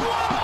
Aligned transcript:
What 0.00 0.37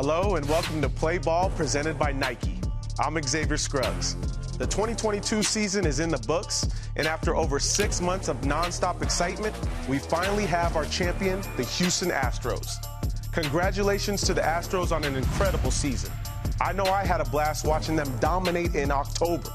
Hello 0.00 0.36
and 0.36 0.48
welcome 0.48 0.80
to 0.80 0.88
Play 0.88 1.18
Ball 1.18 1.50
presented 1.50 1.98
by 1.98 2.12
Nike. 2.12 2.60
I'm 3.00 3.20
Xavier 3.20 3.56
Scruggs. 3.56 4.14
The 4.56 4.64
2022 4.64 5.42
season 5.42 5.84
is 5.84 5.98
in 5.98 6.08
the 6.08 6.18
books, 6.18 6.68
and 6.94 7.04
after 7.04 7.34
over 7.34 7.58
six 7.58 8.00
months 8.00 8.28
of 8.28 8.40
nonstop 8.42 9.02
excitement, 9.02 9.56
we 9.88 9.98
finally 9.98 10.46
have 10.46 10.76
our 10.76 10.84
champion, 10.84 11.40
the 11.56 11.64
Houston 11.64 12.10
Astros. 12.10 12.76
Congratulations 13.32 14.22
to 14.22 14.34
the 14.34 14.40
Astros 14.40 14.92
on 14.92 15.02
an 15.02 15.16
incredible 15.16 15.72
season. 15.72 16.12
I 16.60 16.72
know 16.72 16.84
I 16.84 17.04
had 17.04 17.20
a 17.20 17.28
blast 17.28 17.66
watching 17.66 17.96
them 17.96 18.16
dominate 18.20 18.76
in 18.76 18.92
October. 18.92 19.50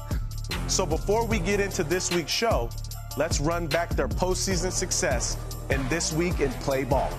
So 0.66 0.84
before 0.84 1.26
we 1.26 1.38
get 1.38 1.58
into 1.58 1.84
this 1.84 2.14
week's 2.14 2.30
show, 2.30 2.68
let's 3.16 3.40
run 3.40 3.66
back 3.66 3.96
their 3.96 4.08
postseason 4.08 4.72
success 4.72 5.38
in 5.70 5.88
This 5.88 6.12
Week 6.12 6.40
in 6.40 6.50
Play 6.52 6.84
Ball. 6.84 7.10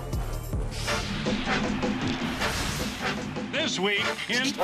This 3.66 3.80
week 3.80 4.06
in 4.28 4.54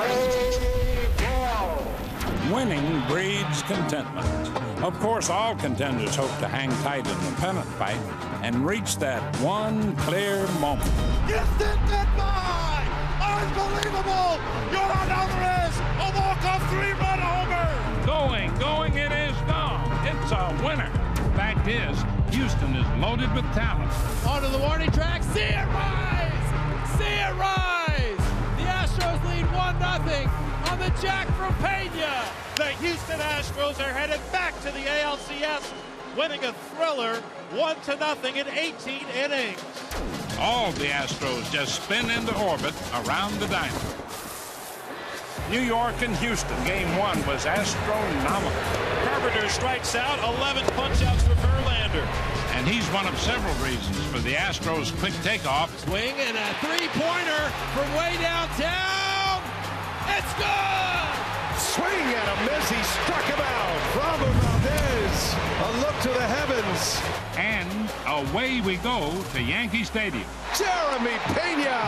Winning 2.54 3.02
breeds 3.08 3.62
contentment. 3.64 4.28
Of 4.80 4.96
course, 5.00 5.28
all 5.28 5.56
contenders 5.56 6.14
hope 6.14 6.30
to 6.38 6.46
hang 6.46 6.70
tight 6.84 7.04
in 7.08 7.18
the 7.24 7.32
pennant 7.40 7.66
fight 7.66 7.98
and 8.44 8.64
reach 8.64 8.98
that 8.98 9.20
one 9.38 9.96
clear 10.06 10.46
moment. 10.60 10.88
Houston 11.26 11.80
goodbye! 11.90 12.86
Unbelievable! 13.18 14.38
Yordan 14.70 15.08
Alvarez, 15.10 15.74
a 15.98 16.08
walk-off 16.20 16.62
three-run 16.70 17.18
homer! 17.18 18.06
going, 18.06 18.54
going, 18.60 18.94
it 18.94 19.10
is 19.10 19.36
gone. 19.50 19.82
It's 20.06 20.30
a 20.30 20.64
winner. 20.64 20.88
Fact 21.34 21.66
is, 21.66 21.98
Houston 22.32 22.76
is 22.76 22.86
loaded 23.02 23.34
with 23.34 23.44
talent. 23.52 23.90
Onto 24.24 24.48
the 24.48 24.58
warning 24.58 24.92
track. 24.92 25.24
See 25.24 25.40
it 25.40 25.66
rise! 25.74 26.96
See 26.96 27.02
it 27.02 27.34
rise! 27.34 27.71
On 29.82 30.78
the 30.78 30.92
jack 31.00 31.26
from 31.36 31.54
Pena. 31.56 32.24
The 32.56 32.68
Houston 32.80 33.18
Astros 33.18 33.78
are 33.80 33.92
headed 33.92 34.20
back 34.32 34.54
to 34.60 34.70
the 34.70 34.80
ALCS, 34.80 35.72
winning 36.16 36.44
a 36.44 36.52
thriller 36.52 37.16
1 37.52 37.80
to 37.82 37.96
nothing 37.96 38.36
in 38.36 38.46
18 38.48 39.06
innings. 39.08 39.60
All 40.38 40.72
the 40.72 40.86
Astros 40.86 41.50
just 41.52 41.82
spin 41.82 42.10
into 42.10 42.36
orbit 42.42 42.74
around 43.04 43.38
the 43.38 43.46
diamond. 43.48 43.94
New 45.50 45.60
York 45.60 46.00
and 46.02 46.16
Houston. 46.16 46.64
Game 46.64 46.88
one 46.96 47.18
was 47.26 47.44
astronomical. 47.44 48.50
Carpenter 49.04 49.48
strikes 49.48 49.94
out, 49.94 50.18
11 50.38 50.64
punch-outs 50.74 51.22
for 51.24 51.34
Verlander. 51.34 52.06
And 52.54 52.66
he's 52.66 52.86
one 52.88 53.06
of 53.06 53.18
several 53.18 53.54
reasons 53.56 53.98
for 54.06 54.20
the 54.20 54.34
Astros' 54.34 54.96
quick 55.00 55.14
takeoff. 55.22 55.76
Swing 55.80 56.14
and 56.18 56.36
a 56.36 56.54
three-pointer 56.60 57.50
from 57.74 57.94
way 57.94 58.16
downtown. 58.20 59.11
It's 60.16 60.32
good! 60.34 61.12
Swing 61.58 62.06
and 62.20 62.28
a 62.34 62.36
miss. 62.48 62.68
He 62.70 62.82
struck 63.02 63.24
him 63.24 63.40
out. 63.40 63.78
Bravo 63.94 64.28
Valdez. 64.40 65.34
A 65.66 65.70
look 65.80 65.96
to 66.02 66.08
the 66.08 66.26
heavens. 66.36 67.00
And 67.36 67.90
away 68.06 68.60
we 68.60 68.76
go 68.76 69.12
to 69.32 69.42
Yankee 69.42 69.84
Stadium. 69.84 70.24
Jeremy 70.56 71.16
Pena. 71.34 71.80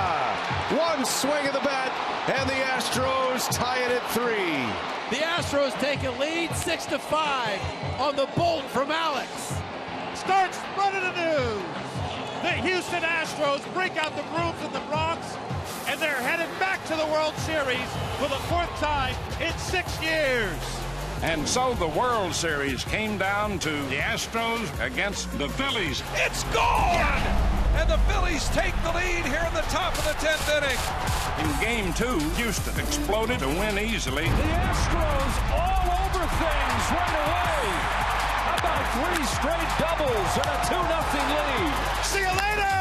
One 0.77 1.05
swing 1.05 1.47
of 1.47 1.53
the 1.53 1.61
bat, 1.61 1.93
and 2.29 2.49
the 2.49 2.55
Astros 2.55 3.49
tie 3.53 3.79
it 3.85 3.91
at 3.93 4.11
three. 4.11 4.57
The 5.11 5.23
Astros 5.23 5.79
take 5.81 6.03
a 6.05 6.11
lead, 6.13 6.55
six 6.57 6.87
to 6.87 6.99
five, 6.99 7.61
on 8.01 8.17
the 8.17 8.27
bolt 8.35 8.65
from 8.71 8.91
Alex. 8.91 9.29
Starts 10.15 10.59
running 10.79 11.03
the 11.03 11.13
news. 11.13 11.63
The 12.41 12.53
Houston 12.53 13.03
Astros 13.03 13.61
break 13.75 13.97
out 14.03 14.17
the 14.17 14.23
brooms 14.35 14.61
in 14.65 14.73
the 14.73 14.81
Bronx, 14.89 15.37
and 15.95 16.03
they're 16.03 16.23
headed 16.27 16.51
back 16.59 16.85
to 16.87 16.97
the 16.97 17.07
World 17.07 17.37
Series 17.47 17.87
for 18.19 18.27
the 18.27 18.43
fourth 18.51 18.69
time 18.81 19.15
in 19.41 19.57
six 19.59 19.87
years. 20.03 20.59
And 21.23 21.47
so 21.47 21.75
the 21.75 21.87
World 21.87 22.35
Series 22.35 22.83
came 22.83 23.17
down 23.17 23.61
to 23.61 23.71
the 23.71 24.03
Astros 24.03 24.67
against 24.85 25.31
the 25.39 25.49
Phillies. 25.51 26.03
It's 26.15 26.43
gone! 26.51 27.23
And 27.79 27.89
the 27.89 27.99
Phillies 28.11 28.49
take 28.49 28.75
the 28.83 28.91
lead 28.91 29.23
here 29.23 29.47
in 29.47 29.55
the 29.55 29.63
top 29.71 29.95
of 29.95 30.03
the 30.03 30.19
10th 30.19 30.59
inning. 30.59 30.81
In 31.47 31.49
game 31.63 31.95
two, 31.95 32.19
Houston 32.43 32.75
exploded 32.81 33.39
to 33.39 33.47
win 33.47 33.79
easily. 33.79 34.25
The 34.25 34.51
Astros 34.67 35.35
all 35.55 35.87
over 35.95 36.27
things 36.27 36.85
right 36.91 37.19
away. 37.23 37.71
How 38.51 38.59
about 38.59 38.83
three 38.99 39.23
straight 39.39 39.71
doubles 39.79 40.33
and 40.43 40.51
a 40.51 40.59
2 40.67 40.75
nothing 40.91 41.27
lead? 41.39 41.71
See 42.03 42.19
you 42.19 42.35
later! 42.35 42.75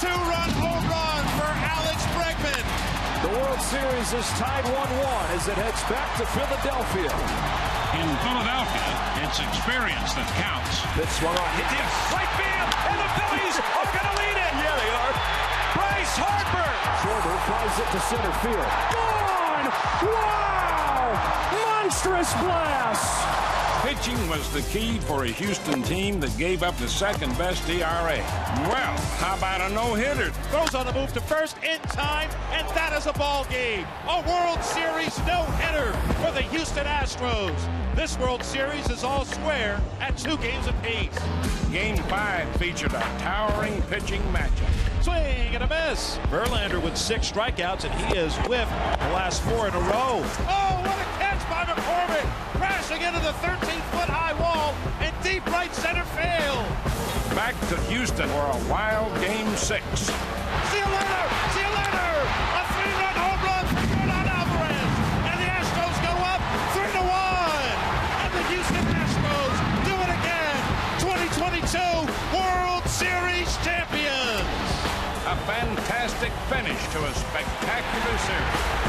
Two-run 0.00 0.50
home 0.56 0.71
run 0.71 0.71
World 3.42 3.60
Series 3.60 4.12
is 4.14 4.26
tied 4.38 4.62
1-1 4.62 5.34
as 5.34 5.48
it 5.50 5.58
heads 5.58 5.82
back 5.90 6.14
to 6.14 6.24
Philadelphia. 6.30 7.10
In 7.98 8.06
Philadelphia, 8.22 8.90
it's 9.18 9.42
experience 9.42 10.14
that 10.14 10.30
counts. 10.38 10.78
Pitch 10.94 11.10
swung 11.18 11.34
on, 11.34 11.50
hit 11.58 11.66
deep, 11.74 11.90
right 12.14 12.32
field, 12.38 12.70
and 12.86 12.98
the 13.02 13.10
Phillies 13.18 13.56
are 13.58 13.90
going 13.90 14.08
to 14.14 14.16
lead 14.22 14.38
it. 14.38 14.52
Yeah, 14.62 14.74
they 14.78 14.90
are. 14.94 15.12
Bryce 15.74 16.14
Harper. 16.22 16.70
Schwarber 17.02 17.36
flies 17.50 17.76
it 17.82 17.88
to 17.90 18.00
center 18.06 18.34
field. 18.46 18.70
Gone! 18.94 19.66
Wow! 20.06 21.18
Monstrous 21.82 22.30
blast! 22.38 23.41
Pitching 23.80 24.28
was 24.28 24.48
the 24.52 24.62
key 24.70 24.98
for 25.00 25.24
a 25.24 25.28
Houston 25.28 25.82
team 25.82 26.20
that 26.20 26.36
gave 26.38 26.62
up 26.62 26.76
the 26.76 26.86
second 26.86 27.36
best 27.36 27.68
ERA. 27.68 28.18
Well, 28.68 28.96
how 29.18 29.36
about 29.36 29.60
a 29.60 29.74
no-hitter? 29.74 30.30
Throws 30.50 30.74
on 30.74 30.86
the 30.86 30.92
move 30.92 31.12
to 31.14 31.20
first 31.20 31.56
in 31.64 31.80
time, 31.80 32.30
and 32.52 32.68
that 32.76 32.92
is 32.96 33.06
a 33.06 33.12
ball 33.14 33.44
game. 33.46 33.84
A 34.08 34.22
World 34.28 34.62
Series 34.62 35.18
no-hitter 35.26 35.92
for 36.22 36.30
the 36.30 36.42
Houston 36.42 36.86
Astros. 36.86 37.56
This 37.96 38.16
World 38.18 38.44
Series 38.44 38.88
is 38.88 39.02
all 39.02 39.24
square 39.24 39.80
at 40.00 40.16
two 40.16 40.36
games 40.38 40.66
apiece. 40.68 41.18
Game 41.72 41.96
five 42.04 42.48
featured 42.56 42.92
a 42.92 43.00
towering 43.18 43.82
pitching 43.82 44.22
matchup. 44.32 45.02
Swing 45.02 45.54
and 45.54 45.64
a 45.64 45.68
miss. 45.68 46.18
Verlander 46.30 46.80
with 46.80 46.96
six 46.96 47.32
strikeouts, 47.32 47.84
and 47.84 47.94
he 48.06 48.16
has 48.16 48.36
whiffed 48.46 48.70
the 48.70 49.12
last 49.12 49.42
four 49.42 49.66
in 49.66 49.74
a 49.74 49.80
row. 49.80 50.22
Oh, 50.22 50.82
what 50.84 50.98
a 50.98 51.18
catch 51.18 51.42
by 51.50 51.64
McCormick! 51.64 52.41
Crashing 52.92 53.08
into 53.08 53.24
the 53.24 53.32
13-foot 53.40 54.08
high 54.12 54.36
wall 54.36 54.74
and 55.00 55.14
deep 55.24 55.40
right 55.48 55.72
center 55.74 56.04
field. 56.12 56.68
Back 57.32 57.56
to 57.72 57.76
Houston 57.88 58.28
for 58.28 58.44
a 58.52 58.58
wild 58.68 59.08
game 59.16 59.48
six. 59.56 60.12
See 60.68 60.76
you 60.76 60.84
later! 60.84 61.24
See 61.56 61.64
you 61.64 61.72
later! 61.72 62.12
A 62.52 62.62
three-run 62.76 63.16
home 63.16 63.40
run 63.48 63.64
for 63.72 63.80
Yordan 63.96 64.28
Alvarez, 64.28 64.92
and 65.24 65.36
the 65.40 65.48
Astros 65.56 65.96
go 66.04 66.12
up 66.20 66.42
three 66.76 66.92
to 66.92 67.04
one. 67.08 67.72
And 68.28 68.32
the 68.36 68.44
Houston 68.52 68.84
Astros 68.84 69.56
do 69.88 69.94
it 69.96 70.12
again. 70.12 70.60
2022 71.00 71.80
World 72.36 72.84
Series 72.92 73.48
champions. 73.64 74.68
A 75.32 75.36
fantastic 75.48 76.32
finish 76.52 76.80
to 76.92 77.00
a 77.08 77.12
spectacular 77.16 78.16
series. 78.28 78.81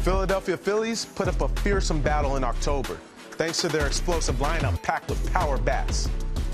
Philadelphia 0.00 0.56
Phillies 0.56 1.04
put 1.04 1.28
up 1.28 1.42
a 1.42 1.48
fearsome 1.60 2.00
battle 2.00 2.36
in 2.36 2.42
October, 2.42 2.96
thanks 3.32 3.60
to 3.60 3.68
their 3.68 3.86
explosive 3.86 4.36
lineup 4.36 4.82
packed 4.82 5.10
with 5.10 5.30
power 5.30 5.58
bats. 5.58 6.06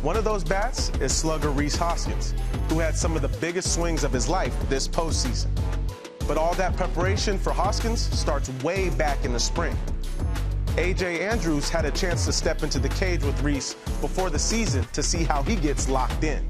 One 0.03 0.17
of 0.17 0.25
those 0.25 0.43
bats 0.43 0.91
is 1.01 1.15
slugger 1.15 1.51
Rhys 1.51 1.77
Hoskins, 1.77 2.35
who 2.69 2.81
had 2.81 2.97
some 2.97 3.15
of 3.15 3.23
the 3.23 3.29
biggest 3.39 3.73
swings 3.73 4.03
of 4.03 4.13
his 4.13 4.29
life 4.29 4.53
this 4.69 4.89
postseason. 4.89 5.47
But 6.27 6.37
all 6.37 6.55
that 6.55 6.77
preparation 6.77 7.39
for 7.39 7.53
Hoskins 7.53 8.01
starts 8.19 8.51
way 8.65 8.91
back 8.91 9.25
in 9.25 9.33
the 9.33 9.39
spring. 9.39 9.77
AJ 10.71 11.21
Andrews 11.21 11.69
had 11.69 11.85
a 11.85 11.93
chance 11.93 12.27
to 12.27 12.33
step 12.33 12.65
into 12.65 12.81
the 12.81 12.89
cage 12.89 13.23
with 13.23 13.41
Rhys 13.43 13.75
before 14.01 14.29
the 14.29 14.41
season 14.41 14.85
to 14.93 15.05
see 15.05 15.23
how 15.23 15.45
he 15.45 15.55
gets 15.55 15.89
locked 15.89 16.25
in. 16.25 16.45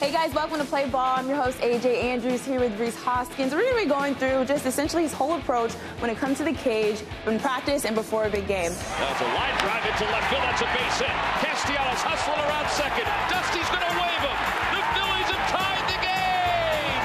Hey 0.00 0.12
guys, 0.12 0.32
welcome 0.32 0.56
to 0.56 0.64
Play 0.64 0.88
Ball. 0.88 1.18
I'm 1.18 1.28
your 1.28 1.36
host 1.36 1.58
AJ 1.58 2.02
Andrews 2.02 2.42
here 2.42 2.58
with 2.58 2.72
Rhys 2.80 2.96
Hoskins. 2.96 3.52
We're 3.52 3.60
going 3.60 3.74
to 3.76 3.84
be 3.84 3.86
going 3.86 4.14
through 4.14 4.46
just 4.46 4.64
essentially 4.64 5.02
his 5.02 5.12
whole 5.12 5.34
approach 5.34 5.74
when 6.00 6.10
it 6.10 6.16
comes 6.16 6.38
to 6.38 6.44
the 6.44 6.54
cage, 6.54 7.02
in 7.26 7.38
practice 7.38 7.84
and 7.84 7.94
before 7.94 8.24
a 8.24 8.30
big 8.30 8.48
game. 8.48 8.72
That's 8.72 9.20
a 9.20 9.28
line 9.36 9.52
drive 9.60 9.84
into 9.84 10.08
left 10.08 10.32
field. 10.32 10.40
That's 10.40 10.62
a 10.64 10.72
base 10.72 11.04
hit. 11.04 11.12
Castellanos 11.44 12.00
hustling 12.00 12.40
around 12.48 12.64
second. 12.72 13.04
Dusty's 13.28 13.68
going 13.68 13.84
to 13.84 13.94
wave 14.00 14.22
him. 14.24 14.38
The 14.72 14.82
Phillies 14.96 15.28
have 15.36 15.44
tied 15.52 15.84
the 15.92 16.00
game. 16.00 17.04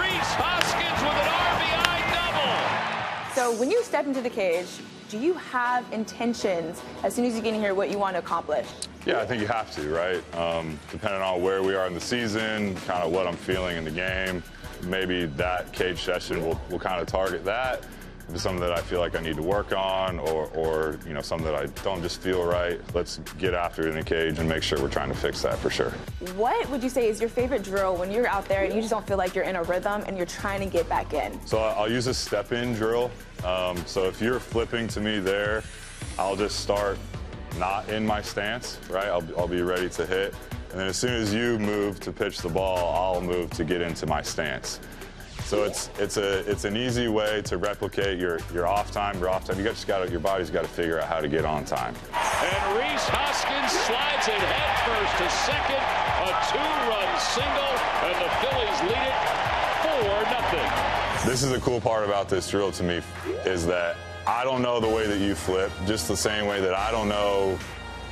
Rhys 0.00 0.30
Hoskins 0.40 1.00
with 1.04 1.20
an 1.20 1.28
RBI 1.28 2.08
double. 2.08 3.36
So 3.36 3.52
when 3.60 3.70
you 3.70 3.84
step 3.84 4.06
into 4.06 4.22
the 4.22 4.32
cage, 4.32 4.80
do 5.08 5.18
you 5.18 5.34
have 5.34 5.90
intentions 5.92 6.82
as 7.02 7.14
soon 7.14 7.24
as 7.24 7.34
you 7.34 7.42
get 7.42 7.54
in 7.54 7.60
here 7.60 7.74
what 7.74 7.90
you 7.90 7.98
want 7.98 8.14
to 8.14 8.18
accomplish? 8.18 8.66
Yeah, 9.06 9.20
I 9.20 9.26
think 9.26 9.42
you 9.42 9.48
have 9.48 9.70
to, 9.76 9.88
right? 9.90 10.36
Um, 10.36 10.78
depending 10.90 11.20
on 11.20 11.42
where 11.42 11.62
we 11.62 11.74
are 11.74 11.86
in 11.86 11.94
the 11.94 12.00
season, 12.00 12.74
kind 12.86 13.02
of 13.02 13.12
what 13.12 13.26
I'm 13.26 13.36
feeling 13.36 13.76
in 13.76 13.84
the 13.84 13.90
game, 13.90 14.42
maybe 14.84 15.26
that 15.26 15.72
cage 15.72 16.02
session 16.02 16.42
will, 16.42 16.60
will 16.70 16.78
kind 16.78 17.00
of 17.00 17.06
target 17.06 17.44
that. 17.44 17.84
If 18.28 18.34
it's 18.34 18.42
something 18.42 18.60
that 18.60 18.72
I 18.72 18.80
feel 18.80 19.00
like 19.00 19.16
I 19.16 19.20
need 19.20 19.36
to 19.36 19.42
work 19.42 19.72
on 19.72 20.18
or, 20.18 20.46
or, 20.54 20.98
you 21.06 21.12
know, 21.12 21.20
something 21.20 21.46
that 21.46 21.54
I 21.54 21.66
don't 21.82 22.00
just 22.00 22.22
feel 22.22 22.44
right, 22.44 22.80
let's 22.94 23.18
get 23.38 23.52
after 23.52 23.82
it 23.82 23.90
in 23.90 23.96
the 23.96 24.02
cage 24.02 24.38
and 24.38 24.48
make 24.48 24.62
sure 24.62 24.80
we're 24.80 24.88
trying 24.88 25.10
to 25.10 25.14
fix 25.14 25.42
that 25.42 25.58
for 25.58 25.68
sure. 25.68 25.90
What 26.34 26.68
would 26.70 26.82
you 26.82 26.88
say 26.88 27.08
is 27.08 27.20
your 27.20 27.28
favorite 27.28 27.62
drill 27.62 27.96
when 27.96 28.10
you're 28.10 28.26
out 28.26 28.46
there 28.46 28.64
and 28.64 28.72
you 28.72 28.80
just 28.80 28.90
don't 28.90 29.06
feel 29.06 29.18
like 29.18 29.34
you're 29.34 29.44
in 29.44 29.56
a 29.56 29.62
rhythm 29.62 30.04
and 30.06 30.16
you're 30.16 30.24
trying 30.24 30.60
to 30.60 30.66
get 30.66 30.88
back 30.88 31.12
in? 31.12 31.38
So 31.46 31.58
I'll 31.58 31.90
use 31.90 32.06
a 32.06 32.14
step-in 32.14 32.72
drill. 32.72 33.10
Um, 33.44 33.76
so 33.84 34.04
if 34.04 34.22
you're 34.22 34.40
flipping 34.40 34.88
to 34.88 35.00
me 35.00 35.18
there, 35.18 35.62
I'll 36.18 36.36
just 36.36 36.60
start 36.60 36.96
not 37.58 37.88
in 37.90 38.06
my 38.06 38.22
stance, 38.22 38.78
right? 38.88 39.08
I'll, 39.08 39.24
I'll 39.38 39.48
be 39.48 39.60
ready 39.60 39.90
to 39.90 40.06
hit. 40.06 40.34
And 40.70 40.80
then 40.80 40.88
as 40.88 40.96
soon 40.96 41.12
as 41.12 41.32
you 41.32 41.58
move 41.58 42.00
to 42.00 42.10
pitch 42.10 42.38
the 42.38 42.48
ball, 42.48 43.14
I'll 43.14 43.20
move 43.20 43.50
to 43.50 43.64
get 43.64 43.80
into 43.80 44.06
my 44.06 44.22
stance. 44.22 44.80
So 45.44 45.64
it's 45.64 45.90
it's 45.98 46.16
a 46.16 46.38
it's 46.50 46.64
an 46.64 46.76
easy 46.76 47.08
way 47.08 47.42
to 47.42 47.58
replicate 47.58 48.18
your 48.18 48.40
your 48.52 48.66
off 48.66 48.90
time, 48.90 49.18
your 49.18 49.28
off 49.28 49.44
time. 49.44 49.58
You 49.58 49.64
just 49.64 49.86
got 49.86 50.10
your 50.10 50.20
body's 50.20 50.50
got 50.50 50.62
to 50.62 50.68
figure 50.68 51.00
out 51.00 51.08
how 51.08 51.20
to 51.20 51.28
get 51.28 51.44
on 51.44 51.64
time. 51.64 51.94
And 52.14 52.76
Rhys 52.76 53.02
Hoskins 53.08 53.72
slides 53.84 54.28
it 54.28 54.40
headfirst 54.40 55.14
to 55.18 55.28
second. 55.44 55.84
A 56.24 56.32
two-run 56.48 57.10
single, 57.20 57.74
and 58.08 58.16
the 58.24 58.30
Phillies 58.40 58.80
lead 58.90 59.08
it 59.10 59.44
four 59.84 60.22
nothing. 60.32 61.28
This 61.28 61.42
is 61.42 61.50
the 61.50 61.60
cool 61.60 61.80
part 61.80 62.04
about 62.04 62.28
this 62.28 62.48
drill 62.48 62.72
to 62.72 62.82
me 62.82 63.02
is 63.44 63.66
that 63.66 63.96
I 64.26 64.44
don't 64.44 64.62
know 64.62 64.80
the 64.80 64.88
way 64.88 65.06
that 65.06 65.18
you 65.18 65.34
flip, 65.34 65.70
just 65.86 66.08
the 66.08 66.16
same 66.16 66.46
way 66.46 66.60
that 66.60 66.74
I 66.74 66.90
don't 66.90 67.08
know 67.08 67.58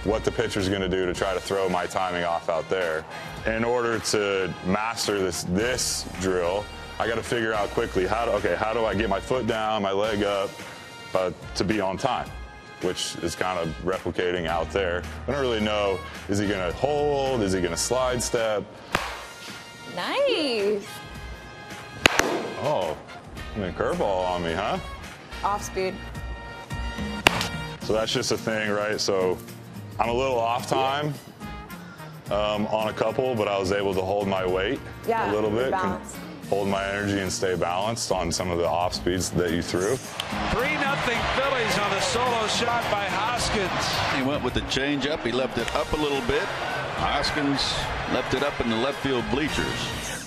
what 0.04 0.24
the 0.24 0.32
pitcher's 0.32 0.68
going 0.68 0.82
to 0.82 0.88
do 0.88 1.06
to 1.06 1.14
try 1.14 1.32
to 1.32 1.40
throw 1.40 1.68
my 1.68 1.86
timing 1.86 2.24
off 2.24 2.48
out 2.48 2.68
there. 2.68 3.04
In 3.46 3.64
order 3.64 3.98
to 3.98 4.52
master 4.66 5.18
this 5.18 5.44
this 5.44 6.06
drill, 6.20 6.64
I 6.98 7.08
got 7.08 7.16
to 7.16 7.22
figure 7.22 7.52
out 7.52 7.70
quickly 7.70 8.06
how 8.06 8.24
to 8.26 8.32
okay, 8.32 8.54
how 8.54 8.72
do 8.72 8.84
I 8.84 8.94
get 8.94 9.08
my 9.08 9.20
foot 9.20 9.46
down, 9.46 9.82
my 9.82 9.92
leg 9.92 10.22
up 10.22 10.50
uh, 11.14 11.30
to 11.56 11.64
be 11.64 11.80
on 11.80 11.96
time, 11.96 12.28
which 12.82 13.16
is 13.22 13.34
kind 13.34 13.58
of 13.58 13.68
replicating 13.84 14.46
out 14.46 14.70
there. 14.70 15.02
I 15.26 15.32
don't 15.32 15.40
really 15.40 15.60
know 15.60 15.98
is 16.28 16.38
he 16.38 16.46
going 16.46 16.70
to 16.70 16.76
hold, 16.78 17.42
is 17.42 17.52
he 17.52 17.60
going 17.60 17.72
to 17.72 17.76
slide 17.76 18.22
step? 18.22 18.64
Nice. 19.96 20.86
Oh, 22.64 22.96
I 23.54 23.58
mean 23.58 23.72
curveball 23.72 24.26
on 24.28 24.42
me, 24.44 24.52
huh? 24.52 24.78
Off 25.44 25.64
speed. 25.64 25.94
So 27.82 27.92
that's 27.92 28.12
just 28.12 28.30
a 28.30 28.38
thing, 28.38 28.70
right? 28.70 29.00
So 29.00 29.36
I'm 29.98 30.08
a 30.08 30.14
little 30.14 30.38
off 30.38 30.68
time 30.68 31.12
um, 32.30 32.66
on 32.68 32.88
a 32.88 32.92
couple, 32.92 33.34
but 33.34 33.48
I 33.48 33.58
was 33.58 33.72
able 33.72 33.92
to 33.94 34.00
hold 34.00 34.28
my 34.28 34.46
weight 34.46 34.80
Yeah, 35.06 35.30
a 35.30 35.34
little 35.34 35.50
bit, 35.50 35.72
balance. 35.72 36.16
Hold 36.52 36.68
my 36.68 36.86
energy 36.86 37.18
and 37.18 37.32
stay 37.32 37.54
balanced 37.54 38.12
on 38.12 38.30
some 38.30 38.50
of 38.50 38.58
the 38.58 38.68
off 38.68 38.92
speeds 38.92 39.30
that 39.30 39.52
you 39.52 39.62
threw. 39.62 39.96
3 39.96 40.74
nothing 40.74 41.16
Phillies 41.34 41.78
on 41.78 41.90
a 41.96 42.00
solo 42.02 42.46
shot 42.46 42.82
by 42.92 43.06
Hoskins. 43.06 44.14
He 44.14 44.22
went 44.22 44.44
with 44.44 44.52
the 44.52 44.60
changeup. 44.62 45.20
He 45.24 45.32
left 45.32 45.56
it 45.56 45.74
up 45.74 45.90
a 45.94 45.96
little 45.96 46.20
bit. 46.28 46.42
Hoskins 47.00 47.72
left 48.12 48.34
it 48.34 48.42
up 48.42 48.60
in 48.60 48.68
the 48.68 48.76
left 48.76 48.98
field 48.98 49.24
bleachers. 49.30 49.64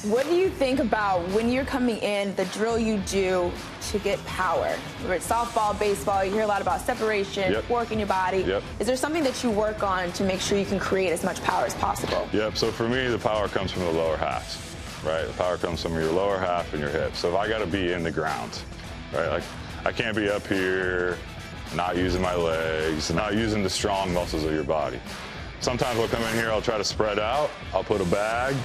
What 0.04 0.26
do 0.26 0.36
you 0.36 0.50
think 0.50 0.80
about 0.80 1.22
when 1.30 1.48
you're 1.52 1.64
coming 1.64 1.98
in, 1.98 2.36
the 2.36 2.46
drill 2.46 2.80
you 2.80 2.98
do 3.06 3.52
to 3.92 4.00
get 4.00 4.18
power? 4.26 4.70
Whether 5.02 5.14
it's 5.14 5.30
softball, 5.30 5.78
baseball, 5.78 6.26
you 6.26 6.32
hear 6.32 6.42
a 6.42 6.48
lot 6.48 6.62
about 6.62 6.82
separation, 6.82 7.52
Yep. 7.52 7.70
working 7.70 8.00
your 8.00 8.08
body. 8.08 8.40
Yep. 8.40 8.64
Is 8.80 8.88
there 8.88 8.98
something 8.98 9.24
that 9.24 9.44
you 9.44 9.52
work 9.52 9.84
on 9.84 10.12
to 10.14 10.24
make 10.24 10.42
sure 10.42 10.58
you 10.58 10.66
can 10.66 10.80
create 10.80 11.12
as 11.12 11.24
much 11.24 11.40
power 11.44 11.66
as 11.66 11.76
possible? 11.76 12.28
Yep. 12.34 12.58
So 12.58 12.72
for 12.72 12.90
me, 12.90 13.08
the 13.10 13.20
power 13.20 13.48
comes 13.48 13.72
from 13.72 13.84
the 13.84 13.92
lower 13.92 14.18
halves, 14.18 14.58
right? 15.06 15.26
The 15.28 15.34
power 15.34 15.58
comes 15.58 15.82
from 15.82 15.94
your 15.94 16.12
lower 16.12 16.38
half 16.40 16.72
and 16.74 16.82
your 16.82 16.90
hips. 16.90 17.20
So 17.20 17.30
if 17.30 17.36
I 17.36 17.48
got 17.48 17.60
to 17.60 17.68
be 17.68 17.94
in 17.94 18.04
the 18.04 18.12
ground, 18.12 18.60
right? 19.14 19.30
Like 19.30 19.44
I 19.86 19.92
can't 19.92 20.16
be 20.16 20.30
up 20.30 20.46
here, 20.48 21.18
not 21.76 21.96
using 21.96 22.22
my 22.22 22.36
legs, 22.36 23.12
not 23.12 23.34
using 23.36 23.64
the 23.64 23.70
strong 23.70 24.14
muscles 24.14 24.44
of 24.44 24.54
your 24.54 24.64
body. 24.64 25.00
Sometimes 25.62 26.00
I'll 26.00 26.08
come 26.08 26.24
in 26.24 26.34
here, 26.36 26.52
I'll 26.52 26.62
try 26.62 26.78
to 26.78 26.84
spread 26.84 27.20
out. 27.20 27.50
I'll 27.74 27.84
put 27.84 28.02
a 28.02 28.06
bag 28.06 28.56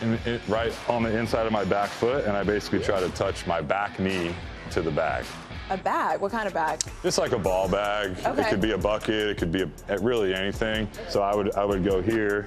in, 0.00 0.18
in- 0.26 0.40
right 0.48 0.72
on 0.88 1.02
the 1.02 1.16
inside 1.16 1.46
of 1.46 1.52
my 1.52 1.64
back 1.64 1.88
foot, 1.90 2.24
and 2.24 2.36
I 2.36 2.42
basically 2.42 2.80
try 2.80 3.00
to 3.00 3.08
touch 3.10 3.46
my 3.46 3.60
back 3.60 3.98
knee 3.98 4.34
to 4.70 4.82
the 4.82 4.90
bag. 4.90 5.24
A 5.70 5.76
bag? 5.76 6.20
What 6.20 6.32
kind 6.32 6.46
of 6.46 6.52
bag? 6.54 6.80
Just 7.02 7.18
like 7.18 7.32
a 7.32 7.38
ball 7.38 7.68
bag. 7.68 8.16
Okay. 8.26 8.42
It 8.42 8.48
could 8.48 8.60
be 8.60 8.72
a 8.72 8.78
bucket. 8.78 9.30
It 9.30 9.38
could 9.38 9.52
be 9.52 9.64
a, 9.88 9.98
really 9.98 10.34
anything. 10.34 10.88
So 11.08 11.22
I 11.22 11.34
would 11.34 11.54
I 11.54 11.64
would 11.64 11.84
go 11.84 12.02
here, 12.02 12.46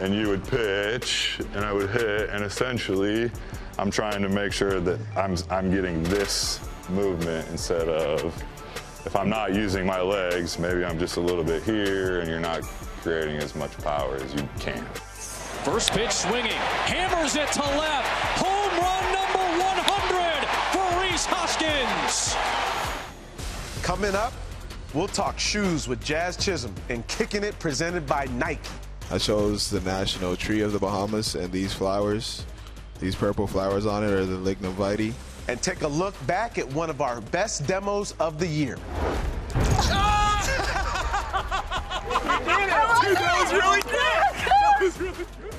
and 0.00 0.14
you 0.14 0.28
would 0.28 0.44
pitch, 0.44 1.40
and 1.54 1.64
I 1.64 1.72
would 1.72 1.90
hit, 1.90 2.30
and 2.30 2.44
essentially, 2.44 3.30
I'm 3.78 3.90
trying 3.90 4.22
to 4.22 4.28
make 4.28 4.52
sure 4.52 4.80
that 4.80 4.98
I'm 5.16 5.36
I'm 5.50 5.70
getting 5.70 6.02
this 6.04 6.60
movement 6.88 7.48
instead 7.50 7.88
of 7.88 8.24
if 9.04 9.16
I'm 9.16 9.28
not 9.28 9.54
using 9.54 9.84
my 9.84 10.00
legs, 10.00 10.58
maybe 10.58 10.84
I'm 10.84 10.98
just 10.98 11.16
a 11.16 11.20
little 11.20 11.42
bit 11.44 11.62
here, 11.62 12.20
and 12.20 12.28
you're 12.28 12.40
not 12.40 12.62
creating 13.02 13.36
as 13.38 13.54
much 13.54 13.76
power 13.78 14.14
as 14.16 14.34
you 14.34 14.48
can. 14.60 14.84
First 15.64 15.92
pitch 15.92 16.12
swinging, 16.12 16.52
hammers 16.52 17.34
it 17.36 17.50
to 17.52 17.60
left. 17.60 18.08
Home 18.38 18.70
run 18.80 19.04
number 19.12 19.44
100 19.62 20.46
for 20.72 21.00
Rhys 21.00 21.24
Hoskins. 21.26 22.36
Coming 23.84 24.14
up, 24.14 24.32
we'll 24.94 25.08
talk 25.08 25.38
shoes 25.38 25.88
with 25.88 26.02
Jazz 26.04 26.36
Chisholm 26.36 26.74
and 26.88 27.06
kicking 27.08 27.42
it 27.42 27.58
presented 27.58 28.06
by 28.06 28.26
Nike. 28.26 28.70
I 29.12 29.18
chose 29.18 29.68
the 29.68 29.82
national 29.82 30.36
tree 30.36 30.62
of 30.62 30.72
the 30.72 30.78
Bahamas, 30.78 31.34
and 31.34 31.52
these 31.52 31.74
flowers, 31.74 32.46
these 32.98 33.14
purple 33.14 33.46
flowers 33.46 33.84
on 33.84 34.02
it, 34.02 34.10
are 34.10 34.24
the 34.24 34.38
lignum 34.38 34.72
vitae. 34.72 35.12
And 35.48 35.60
take 35.60 35.82
a 35.82 35.88
look 35.88 36.14
back 36.26 36.56
at 36.56 36.66
one 36.72 36.88
of 36.88 37.02
our 37.02 37.20
best 37.20 37.66
demos 37.66 38.12
of 38.12 38.38
the 38.38 38.46
year. 38.46 38.76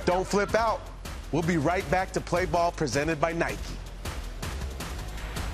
Don't 0.05 0.25
flip 0.25 0.55
out. 0.55 0.81
We'll 1.31 1.43
be 1.43 1.57
right 1.57 1.87
back 1.91 2.11
to 2.13 2.21
Play 2.21 2.45
Ball 2.45 2.71
presented 2.71 3.21
by 3.21 3.33
Nike. 3.33 3.59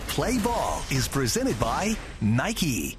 Play 0.08 0.38
Ball 0.38 0.82
is 0.90 1.10
presented 1.10 1.60
by 1.60 1.98
Nike. 2.22 2.98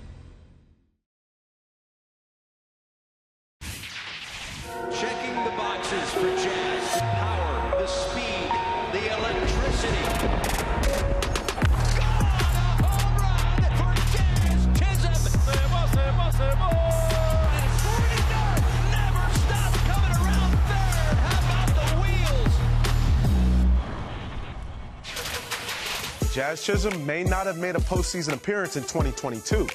Jazz 26.40 26.64
Chisholm 26.64 27.04
may 27.04 27.22
not 27.22 27.44
have 27.44 27.58
made 27.58 27.76
a 27.76 27.80
postseason 27.80 28.32
appearance 28.32 28.76
in 28.76 28.82
2022, 28.84 29.68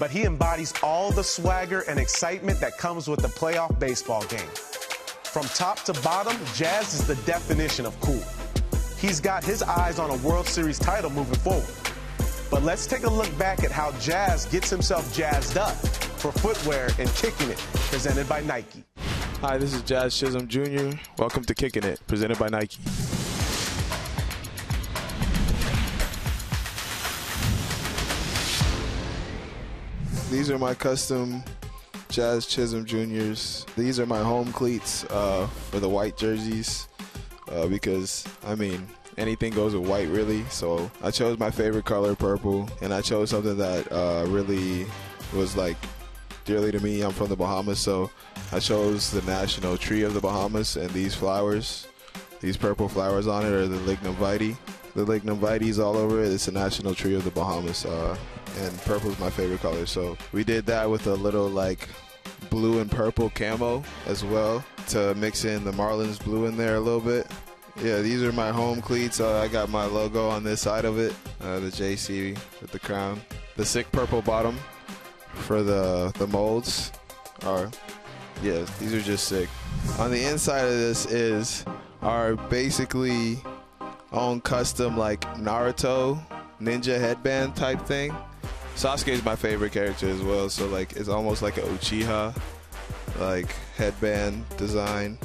but 0.00 0.10
he 0.10 0.24
embodies 0.24 0.72
all 0.82 1.10
the 1.10 1.22
swagger 1.22 1.80
and 1.82 2.00
excitement 2.00 2.58
that 2.60 2.78
comes 2.78 3.08
with 3.08 3.20
the 3.20 3.28
playoff 3.28 3.78
baseball 3.78 4.24
game. 4.24 4.48
From 5.24 5.44
top 5.48 5.82
to 5.82 5.92
bottom, 6.00 6.34
Jazz 6.54 6.94
is 6.94 7.06
the 7.06 7.16
definition 7.30 7.84
of 7.84 8.00
cool. 8.00 8.24
He's 8.96 9.20
got 9.20 9.44
his 9.44 9.62
eyes 9.62 9.98
on 9.98 10.08
a 10.08 10.16
World 10.26 10.46
Series 10.46 10.78
title 10.78 11.10
moving 11.10 11.38
forward. 11.40 11.68
But 12.50 12.62
let's 12.62 12.86
take 12.86 13.04
a 13.04 13.10
look 13.10 13.36
back 13.36 13.62
at 13.62 13.70
how 13.70 13.92
Jazz 13.98 14.46
gets 14.46 14.70
himself 14.70 15.14
jazzed 15.14 15.58
up 15.58 15.76
for 15.76 16.32
footwear 16.32 16.88
and 16.98 17.10
kicking 17.16 17.50
it, 17.50 17.58
presented 17.90 18.26
by 18.26 18.40
Nike. 18.40 18.82
Hi, 19.42 19.58
this 19.58 19.74
is 19.74 19.82
Jazz 19.82 20.16
Chisholm 20.16 20.48
Jr. 20.48 20.96
Welcome 21.18 21.44
to 21.44 21.54
Kicking 21.54 21.84
It, 21.84 22.00
presented 22.06 22.38
by 22.38 22.48
Nike. 22.48 22.78
These 30.30 30.50
are 30.50 30.58
my 30.58 30.74
custom 30.74 31.42
Jazz 32.10 32.44
Chisholm 32.44 32.84
Juniors. 32.84 33.64
These 33.78 33.98
are 33.98 34.04
my 34.04 34.22
home 34.22 34.52
cleats 34.52 35.04
uh, 35.04 35.46
for 35.70 35.80
the 35.80 35.88
white 35.88 36.18
jerseys 36.18 36.86
uh, 37.50 37.66
because, 37.66 38.26
I 38.46 38.54
mean, 38.54 38.86
anything 39.16 39.54
goes 39.54 39.74
with 39.74 39.88
white 39.88 40.08
really. 40.08 40.44
So 40.50 40.90
I 41.02 41.10
chose 41.10 41.38
my 41.38 41.50
favorite 41.50 41.86
color, 41.86 42.14
purple, 42.14 42.68
and 42.82 42.92
I 42.92 43.00
chose 43.00 43.30
something 43.30 43.56
that 43.56 43.90
uh, 43.90 44.26
really 44.28 44.84
was 45.34 45.56
like 45.56 45.78
dearly 46.44 46.72
to 46.72 46.80
me. 46.80 47.00
I'm 47.00 47.12
from 47.12 47.28
the 47.28 47.36
Bahamas, 47.36 47.78
so 47.78 48.10
I 48.52 48.60
chose 48.60 49.10
the 49.10 49.22
national 49.22 49.78
tree 49.78 50.02
of 50.02 50.12
the 50.12 50.20
Bahamas 50.20 50.76
and 50.76 50.90
these 50.90 51.14
flowers. 51.14 51.88
These 52.40 52.58
purple 52.58 52.88
flowers 52.88 53.26
on 53.26 53.46
it 53.46 53.52
are 53.52 53.66
the 53.66 53.78
lignum 53.78 54.14
vitae. 54.16 54.56
The 54.94 55.06
lignum 55.06 55.38
vitae 55.38 55.68
is 55.68 55.78
all 55.78 55.96
over 55.96 56.22
it. 56.22 56.32
It's 56.32 56.46
the 56.46 56.52
national 56.52 56.94
tree 56.94 57.14
of 57.14 57.24
the 57.24 57.30
Bahamas, 57.30 57.86
uh, 57.86 58.16
and 58.58 58.76
purple 58.82 59.10
is 59.10 59.18
my 59.18 59.30
favorite 59.30 59.60
color. 59.60 59.86
So 59.86 60.16
we 60.32 60.44
did 60.44 60.66
that 60.66 60.88
with 60.88 61.06
a 61.06 61.14
little 61.14 61.48
like 61.48 61.88
blue 62.50 62.80
and 62.80 62.90
purple 62.90 63.30
camo 63.30 63.82
as 64.06 64.24
well 64.24 64.64
to 64.88 65.14
mix 65.14 65.44
in 65.44 65.64
the 65.64 65.72
Marlins 65.72 66.22
blue 66.22 66.46
in 66.46 66.56
there 66.56 66.76
a 66.76 66.80
little 66.80 67.00
bit. 67.00 67.26
Yeah, 67.82 68.00
these 68.00 68.22
are 68.22 68.32
my 68.32 68.50
home 68.50 68.80
cleats. 68.80 69.20
Uh, 69.20 69.38
I 69.38 69.48
got 69.48 69.68
my 69.68 69.84
logo 69.84 70.28
on 70.28 70.42
this 70.42 70.60
side 70.60 70.84
of 70.84 70.98
it, 70.98 71.14
uh, 71.40 71.60
the 71.60 71.68
JC 71.68 72.36
with 72.60 72.72
the 72.72 72.78
crown. 72.78 73.20
The 73.56 73.64
sick 73.64 73.90
purple 73.92 74.22
bottom 74.22 74.58
for 75.32 75.62
the 75.62 76.12
the 76.18 76.26
molds 76.26 76.90
are, 77.44 77.70
yeah, 78.42 78.66
these 78.80 78.92
are 78.94 79.00
just 79.00 79.28
sick. 79.28 79.48
On 79.98 80.10
the 80.10 80.24
inside 80.24 80.64
of 80.64 80.72
this 80.72 81.06
is 81.06 81.64
our 82.02 82.34
basically 82.34 83.38
own 84.12 84.40
custom 84.40 84.96
like 84.96 85.20
Naruto 85.36 86.20
ninja 86.60 86.98
headband 86.98 87.54
type 87.54 87.80
thing. 87.86 88.14
Sasuke 88.78 89.08
is 89.08 89.24
my 89.24 89.34
favorite 89.34 89.72
character 89.72 90.08
as 90.08 90.22
well, 90.22 90.48
so 90.48 90.68
like 90.68 90.92
it's 90.92 91.08
almost 91.08 91.42
like 91.42 91.56
a 91.56 91.62
Uchiha 91.62 92.32
like 93.18 93.50
headband 93.76 94.48
design 94.56 95.18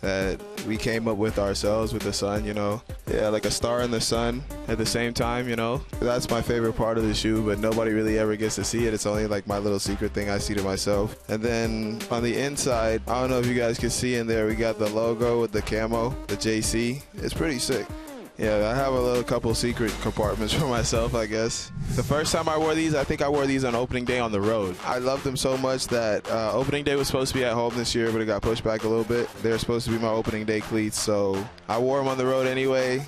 that 0.00 0.40
we 0.66 0.76
came 0.76 1.06
up 1.06 1.16
with 1.16 1.38
ourselves 1.38 1.92
with 1.92 2.02
the 2.02 2.12
sun, 2.12 2.44
you 2.44 2.52
know. 2.52 2.82
Yeah, 3.06 3.28
like 3.28 3.44
a 3.44 3.50
star 3.52 3.82
in 3.82 3.92
the 3.92 4.00
sun 4.00 4.42
at 4.66 4.76
the 4.76 4.84
same 4.84 5.14
time, 5.14 5.48
you 5.48 5.54
know. 5.54 5.82
That's 6.00 6.28
my 6.28 6.42
favorite 6.42 6.72
part 6.72 6.98
of 6.98 7.04
the 7.04 7.14
shoe, 7.14 7.46
but 7.46 7.60
nobody 7.60 7.92
really 7.92 8.18
ever 8.18 8.34
gets 8.34 8.56
to 8.56 8.64
see 8.64 8.88
it. 8.88 8.92
It's 8.92 9.06
only 9.06 9.28
like 9.28 9.46
my 9.46 9.58
little 9.58 9.78
secret 9.78 10.12
thing 10.12 10.28
I 10.28 10.38
see 10.38 10.54
to 10.54 10.62
myself. 10.62 11.16
And 11.30 11.40
then 11.40 12.00
on 12.10 12.24
the 12.24 12.36
inside, 12.36 13.02
I 13.06 13.20
don't 13.20 13.30
know 13.30 13.38
if 13.38 13.46
you 13.46 13.54
guys 13.54 13.78
can 13.78 13.90
see 13.90 14.16
in 14.16 14.26
there, 14.26 14.48
we 14.48 14.56
got 14.56 14.80
the 14.80 14.90
logo 14.90 15.40
with 15.40 15.52
the 15.52 15.62
camo, 15.62 16.10
the 16.26 16.36
JC. 16.36 17.02
It's 17.18 17.34
pretty 17.34 17.60
sick. 17.60 17.86
Yeah, 18.38 18.68
I 18.70 18.74
have 18.74 18.92
a 18.92 19.00
little 19.00 19.22
couple 19.22 19.54
secret 19.54 19.92
compartments 20.02 20.52
for 20.58 20.66
myself, 20.66 21.14
I 21.14 21.26
guess. 21.26 21.72
The 21.94 22.02
first 22.02 22.32
time 22.32 22.48
I 22.48 22.58
wore 22.58 22.74
these, 22.74 22.94
I 22.94 23.02
think 23.02 23.22
I 23.22 23.28
wore 23.28 23.46
these 23.46 23.64
on 23.64 23.74
opening 23.74 24.04
day 24.04 24.18
on 24.18 24.30
the 24.30 24.40
road. 24.40 24.76
I 24.84 24.98
loved 24.98 25.24
them 25.24 25.36
so 25.36 25.56
much 25.56 25.86
that 25.88 26.28
uh, 26.30 26.52
opening 26.52 26.84
day 26.84 26.96
was 26.96 27.06
supposed 27.06 27.32
to 27.32 27.38
be 27.38 27.44
at 27.44 27.54
home 27.54 27.74
this 27.76 27.94
year, 27.94 28.12
but 28.12 28.20
it 28.20 28.26
got 28.26 28.42
pushed 28.42 28.62
back 28.62 28.84
a 28.84 28.88
little 28.88 29.04
bit. 29.04 29.28
They 29.42 29.50
were 29.50 29.58
supposed 29.58 29.86
to 29.86 29.92
be 29.92 29.98
my 29.98 30.08
opening 30.08 30.44
day 30.44 30.60
cleats, 30.60 31.00
so 31.00 31.42
I 31.68 31.78
wore 31.78 31.98
them 31.98 32.08
on 32.08 32.18
the 32.18 32.26
road 32.26 32.46
anyway. 32.46 33.06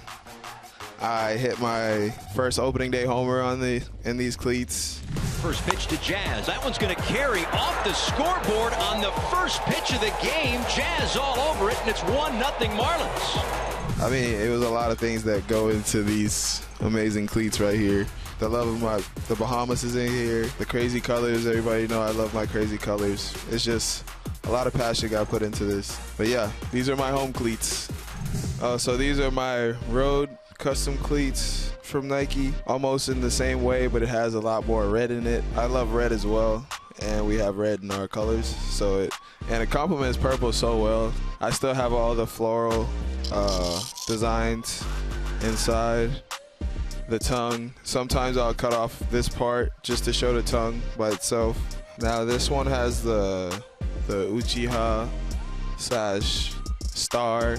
I 1.00 1.34
hit 1.34 1.60
my 1.60 2.10
first 2.34 2.58
opening 2.58 2.90
day 2.90 3.04
homer 3.04 3.40
on 3.40 3.60
the 3.60 3.84
in 4.04 4.16
these 4.16 4.34
cleats. 4.36 5.00
First 5.42 5.64
pitch 5.64 5.86
to 5.88 6.00
Jazz. 6.00 6.46
That 6.46 6.64
one's 6.64 6.78
going 6.78 6.94
to 6.94 7.00
carry 7.02 7.44
off 7.46 7.84
the 7.84 7.92
scoreboard 7.92 8.72
on 8.72 9.00
the 9.00 9.12
first 9.30 9.62
pitch 9.62 9.92
of 9.92 10.00
the 10.00 10.12
game. 10.20 10.60
Jazz 10.74 11.16
all 11.16 11.38
over 11.38 11.70
it, 11.70 11.78
and 11.82 11.90
it's 11.90 12.02
1 12.02 12.38
nothing 12.40 12.72
Marlins. 12.72 13.77
I 14.00 14.08
mean, 14.10 14.34
it 14.34 14.50
was 14.50 14.62
a 14.62 14.70
lot 14.70 14.90
of 14.90 14.98
things 14.98 15.24
that 15.24 15.46
go 15.48 15.68
into 15.68 16.02
these 16.02 16.64
amazing 16.80 17.26
cleats 17.26 17.60
right 17.60 17.78
here. 17.78 18.06
The 18.38 18.48
love 18.48 18.68
of 18.68 18.80
my 18.80 19.02
the 19.26 19.34
Bahamas 19.34 19.82
is 19.82 19.96
in 19.96 20.12
here. 20.12 20.46
The 20.58 20.64
crazy 20.64 21.00
colors, 21.00 21.46
everybody 21.46 21.88
know 21.88 22.00
I 22.00 22.10
love 22.10 22.32
my 22.32 22.46
crazy 22.46 22.78
colors. 22.78 23.34
It's 23.50 23.64
just 23.64 24.04
a 24.44 24.50
lot 24.50 24.66
of 24.66 24.72
passion 24.72 25.10
got 25.10 25.28
put 25.28 25.42
into 25.42 25.64
this. 25.64 26.00
But 26.16 26.28
yeah, 26.28 26.50
these 26.70 26.88
are 26.88 26.96
my 26.96 27.10
home 27.10 27.32
cleats. 27.32 27.90
Uh, 28.62 28.78
so 28.78 28.96
these 28.96 29.18
are 29.18 29.30
my 29.30 29.70
road 29.90 30.30
custom 30.58 30.96
cleats 30.98 31.72
from 31.82 32.08
Nike, 32.08 32.52
almost 32.66 33.08
in 33.08 33.20
the 33.20 33.30
same 33.30 33.62
way, 33.62 33.86
but 33.86 34.02
it 34.02 34.08
has 34.08 34.34
a 34.34 34.40
lot 34.40 34.66
more 34.66 34.88
red 34.88 35.10
in 35.10 35.26
it. 35.26 35.42
I 35.56 35.66
love 35.66 35.92
red 35.92 36.12
as 36.12 36.26
well, 36.26 36.66
and 37.02 37.26
we 37.26 37.36
have 37.36 37.56
red 37.56 37.82
in 37.82 37.90
our 37.90 38.08
colors, 38.08 38.46
so 38.46 39.00
it 39.00 39.12
and 39.50 39.62
it 39.62 39.70
complements 39.70 40.16
purple 40.16 40.52
so 40.52 40.82
well. 40.82 41.12
I 41.40 41.50
still 41.50 41.74
have 41.74 41.92
all 41.92 42.14
the 42.14 42.26
floral 42.26 42.88
uh, 43.32 43.82
designs 44.06 44.84
inside 45.42 46.10
the 47.08 47.18
tongue. 47.18 47.72
Sometimes 47.84 48.36
I'll 48.36 48.54
cut 48.54 48.74
off 48.74 48.98
this 49.10 49.28
part 49.28 49.72
just 49.82 50.04
to 50.04 50.12
show 50.12 50.34
the 50.34 50.42
tongue 50.42 50.82
by 50.96 51.10
itself. 51.10 51.58
Now 51.98 52.24
this 52.24 52.50
one 52.50 52.66
has 52.66 53.02
the 53.02 53.62
the 54.06 54.26
Uchiha 54.26 55.08
slash 55.78 56.54
star 56.82 57.56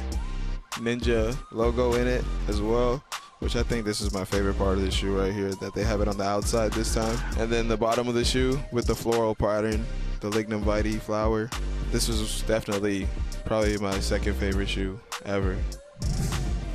ninja 0.77 1.37
logo 1.51 1.93
in 1.93 2.07
it 2.07 2.23
as 2.47 2.61
well 2.61 3.03
which 3.39 3.55
I 3.55 3.63
think 3.63 3.85
this 3.85 4.01
is 4.01 4.13
my 4.13 4.25
favorite 4.25 4.57
part 4.57 4.77
of 4.77 4.83
the 4.83 4.91
shoe 4.91 5.17
right 5.17 5.31
here 5.31 5.51
that 5.55 5.73
they 5.73 5.83
have 5.83 6.01
it 6.01 6.07
on 6.07 6.17
the 6.17 6.23
outside 6.23 6.71
this 6.73 6.93
time 6.93 7.17
and 7.37 7.49
then 7.49 7.67
the 7.67 7.77
bottom 7.77 8.07
of 8.07 8.15
the 8.15 8.25
shoe 8.25 8.59
with 8.71 8.85
the 8.85 8.95
floral 8.95 9.35
pattern 9.35 9.85
the 10.19 10.29
lignum 10.29 10.61
vitae 10.61 10.99
flower 10.99 11.49
this 11.91 12.07
was 12.07 12.43
definitely 12.43 13.07
probably 13.45 13.75
my 13.77 13.99
second 13.99 14.35
favorite 14.35 14.69
shoe 14.69 14.99
ever. 15.25 15.57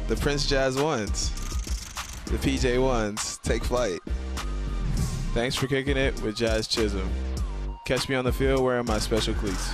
The 0.08 0.16
Prince 0.16 0.48
Jazz 0.48 0.76
ones, 0.76 1.30
the 2.26 2.36
PJ 2.38 2.82
ones, 2.82 3.38
take 3.44 3.62
flight. 3.62 4.00
Thanks 5.32 5.54
for 5.54 5.68
kicking 5.68 5.96
it 5.96 6.20
with 6.20 6.36
Jazz 6.36 6.66
Chisholm. 6.66 7.08
Catch 7.86 8.08
me 8.08 8.16
on 8.16 8.24
the 8.24 8.32
field 8.32 8.60
wearing 8.60 8.86
my 8.86 8.98
special 8.98 9.34
cleats. 9.34 9.70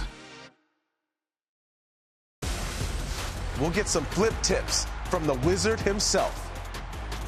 We'll 3.59 3.71
get 3.71 3.89
some 3.89 4.05
flip 4.07 4.35
tips 4.43 4.87
from 5.11 5.27
the 5.27 5.35
wizard 5.35 5.81
himself. 5.81 6.47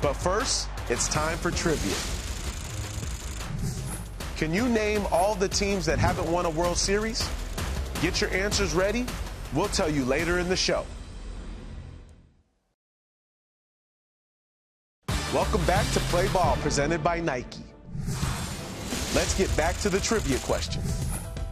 But 0.02 0.14
first, 0.14 0.68
it's 0.90 1.08
time 1.08 1.38
for 1.38 1.50
trivia. 1.50 2.21
Can 4.42 4.52
you 4.52 4.68
name 4.68 5.06
all 5.12 5.36
the 5.36 5.46
teams 5.46 5.86
that 5.86 6.00
haven't 6.00 6.28
won 6.28 6.46
a 6.46 6.50
World 6.50 6.76
Series? 6.76 7.30
Get 8.00 8.20
your 8.20 8.28
answers 8.30 8.74
ready. 8.74 9.06
We'll 9.54 9.68
tell 9.68 9.88
you 9.88 10.04
later 10.04 10.40
in 10.40 10.48
the 10.48 10.56
show. 10.56 10.84
Welcome 15.32 15.64
back 15.64 15.88
to 15.92 16.00
Play 16.10 16.26
Ball, 16.32 16.56
presented 16.56 17.04
by 17.04 17.20
Nike. 17.20 17.62
Let's 19.14 19.38
get 19.38 19.56
back 19.56 19.78
to 19.78 19.88
the 19.88 20.00
trivia 20.00 20.38
question. 20.38 20.82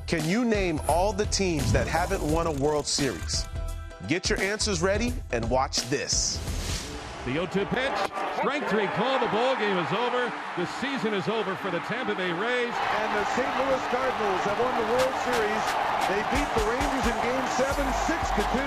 Can 0.08 0.28
you 0.28 0.44
name 0.44 0.80
all 0.88 1.12
the 1.12 1.26
teams 1.26 1.72
that 1.72 1.86
haven't 1.86 2.24
won 2.24 2.48
a 2.48 2.52
World 2.54 2.88
Series? 2.88 3.46
Get 4.08 4.28
your 4.28 4.40
answers 4.40 4.82
ready 4.82 5.12
and 5.30 5.48
watch 5.48 5.88
this. 5.90 6.40
The 7.24 7.36
0-2 7.36 7.70
pitch, 7.70 8.10
strike 8.40 8.68
three 8.68 8.86
call. 8.88 9.18
The 9.18 9.28
ball 9.28 9.54
game 9.56 9.76
is 9.76 9.92
over. 9.92 10.32
The 10.56 10.66
season 10.80 11.14
is 11.14 11.28
over 11.28 11.54
for 11.56 11.70
the 11.70 11.80
Tampa 11.80 12.14
Bay 12.14 12.32
Rays. 12.32 12.74
And 12.98 13.16
the 13.16 13.24
St. 13.36 13.52
Louis 13.60 13.84
Cardinals 13.92 14.40
have 14.48 14.58
won 14.58 14.74
the 14.80 14.92
World 14.92 15.14
Series. 15.24 15.89
They 16.10 16.26
beat 16.34 16.50
the 16.58 16.66
Rangers 16.66 17.06
in 17.06 17.14
Game 17.22 17.46
7, 17.54 17.70
6 17.70 18.34
to 18.34 18.42
2. 18.42 18.66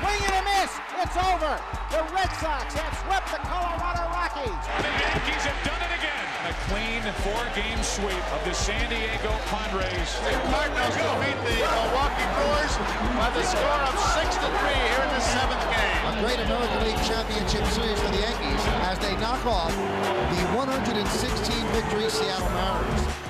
Swing 0.00 0.22
and 0.24 0.40
a 0.40 0.44
miss. 0.56 0.72
It's 1.04 1.20
over. 1.20 1.52
The 1.92 2.00
Red 2.16 2.32
Sox 2.40 2.72
have 2.80 2.96
swept 3.04 3.28
the 3.28 3.44
Colorado 3.44 4.08
Rockies. 4.08 4.56
The 4.80 4.88
Yankees 4.96 5.44
have 5.44 5.60
done 5.68 5.84
it 5.84 5.92
again. 6.00 6.26
A 6.48 6.56
clean 6.72 7.04
four-game 7.28 7.84
sweep 7.84 8.24
of 8.32 8.40
the 8.48 8.56
San 8.56 8.88
Diego 8.88 9.36
Padres. 9.52 10.16
The 10.24 10.32
Cardinals 10.48 10.96
defeat 10.96 11.36
the 11.44 11.60
Milwaukee 11.60 12.28
Brewers 12.40 12.72
by 13.20 13.28
the 13.36 13.44
score 13.44 13.84
of 13.84 13.94
6 14.24 14.40
to 14.40 14.48
3 14.48 14.72
here 14.72 15.04
in 15.04 15.12
the 15.12 15.24
seventh 15.28 15.64
game. 15.68 16.00
A 16.08 16.12
great 16.24 16.40
American 16.40 16.88
League 16.88 17.04
Championship 17.04 17.68
Series 17.68 18.00
for 18.00 18.08
the 18.16 18.24
Yankees 18.24 18.64
as 18.88 18.96
they 19.04 19.12
knock 19.20 19.44
off 19.44 19.76
the 19.76 20.40
116 20.56 21.04
victory 21.04 22.08
Seattle 22.08 22.48
Mariners. 22.56 23.27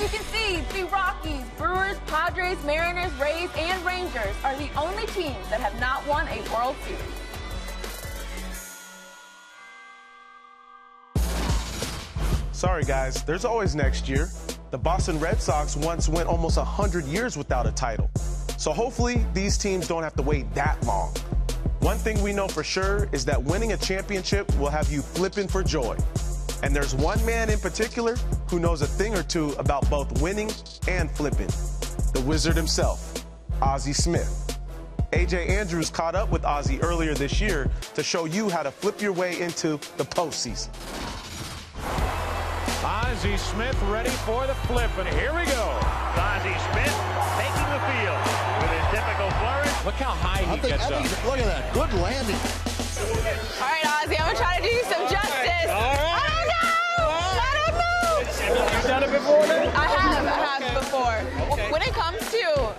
You 0.00 0.08
can 0.08 0.22
see, 0.24 0.62
the 0.72 0.86
Rockies, 0.88 1.44
Brewers, 1.58 1.98
Padres, 2.06 2.56
Mariners, 2.64 3.12
Rays, 3.20 3.50
and 3.54 3.84
Rangers 3.84 4.34
are 4.42 4.56
the 4.56 4.70
only 4.74 5.04
teams 5.08 5.46
that 5.50 5.60
have 5.60 5.78
not 5.78 6.06
won 6.06 6.26
a 6.28 6.40
World 6.54 6.74
Series. 6.86 7.02
Sorry, 12.52 12.84
guys, 12.84 13.22
there's 13.24 13.44
always 13.44 13.74
next 13.74 14.08
year. 14.08 14.30
The 14.70 14.78
Boston 14.78 15.20
Red 15.20 15.42
Sox 15.42 15.76
once 15.76 16.08
went 16.08 16.30
almost 16.30 16.56
100 16.56 17.04
years 17.04 17.36
without 17.36 17.66
a 17.66 17.72
title. 17.72 18.10
So 18.56 18.72
hopefully, 18.72 19.26
these 19.34 19.58
teams 19.58 19.86
don't 19.86 20.02
have 20.02 20.14
to 20.14 20.22
wait 20.22 20.50
that 20.54 20.82
long. 20.86 21.14
One 21.80 21.98
thing 21.98 22.22
we 22.22 22.32
know 22.32 22.48
for 22.48 22.64
sure 22.64 23.06
is 23.12 23.26
that 23.26 23.42
winning 23.42 23.72
a 23.72 23.76
championship 23.76 24.50
will 24.56 24.70
have 24.70 24.90
you 24.90 25.02
flipping 25.02 25.46
for 25.46 25.62
joy. 25.62 25.98
And 26.62 26.74
there's 26.74 26.94
one 26.94 27.22
man 27.26 27.50
in 27.50 27.58
particular 27.58 28.16
who 28.50 28.58
knows 28.58 28.82
a 28.82 28.86
thing 28.86 29.14
or 29.16 29.22
two 29.22 29.50
about 29.58 29.88
both 29.88 30.20
winning 30.20 30.50
and 30.88 31.08
flipping 31.12 31.46
the 32.12 32.22
wizard 32.26 32.56
himself, 32.56 33.24
Ozzie 33.62 33.92
Smith. 33.92 34.58
AJ 35.12 35.48
Andrews 35.48 35.88
caught 35.88 36.16
up 36.16 36.30
with 36.30 36.44
Ozzie 36.44 36.82
earlier 36.82 37.14
this 37.14 37.40
year 37.40 37.70
to 37.94 38.02
show 38.02 38.24
you 38.24 38.48
how 38.48 38.64
to 38.64 38.70
flip 38.70 39.00
your 39.00 39.12
way 39.12 39.40
into 39.40 39.78
the 39.96 40.04
postseason. 40.04 40.68
Ozzie 42.84 43.36
Smith 43.36 43.80
ready 43.84 44.10
for 44.26 44.46
the 44.48 44.54
flip, 44.66 44.90
and 44.98 45.08
here 45.14 45.32
we 45.34 45.44
go. 45.46 45.66
Ozzie 46.18 46.58
Smith 46.72 46.96
taking 47.38 47.70
the 47.70 47.80
field 47.86 48.22
with 48.62 48.70
his 48.74 48.86
typical 48.90 49.30
flourish. 49.38 49.84
Look 49.84 49.94
how 49.94 50.10
high 50.10 50.42
he 50.42 50.50
I 50.50 50.58
think, 50.58 50.74
gets 50.74 50.90
I 50.90 50.94
up. 50.94 51.06
think, 51.06 51.24
look 51.24 51.38
at 51.38 51.46
that. 51.46 51.72
Good 51.72 51.92
landing. 52.02 52.38
All 53.00 53.68
right, 53.68 53.86
Ozzie, 54.02 54.18
I'm 54.18 54.26
gonna 54.26 54.38
try 54.38 54.56
to 54.58 54.62
do 54.62 54.74
you 54.74 54.82
some 54.84 54.99
before, 59.20 59.46
then? 59.46 59.66
I 59.76 59.86
have, 59.86 60.26
I 60.26 60.64
have 60.64 60.80
before. 60.80 61.70
When 61.70 61.82
it 61.82 61.92
comes 61.94 62.18
to 62.30 62.74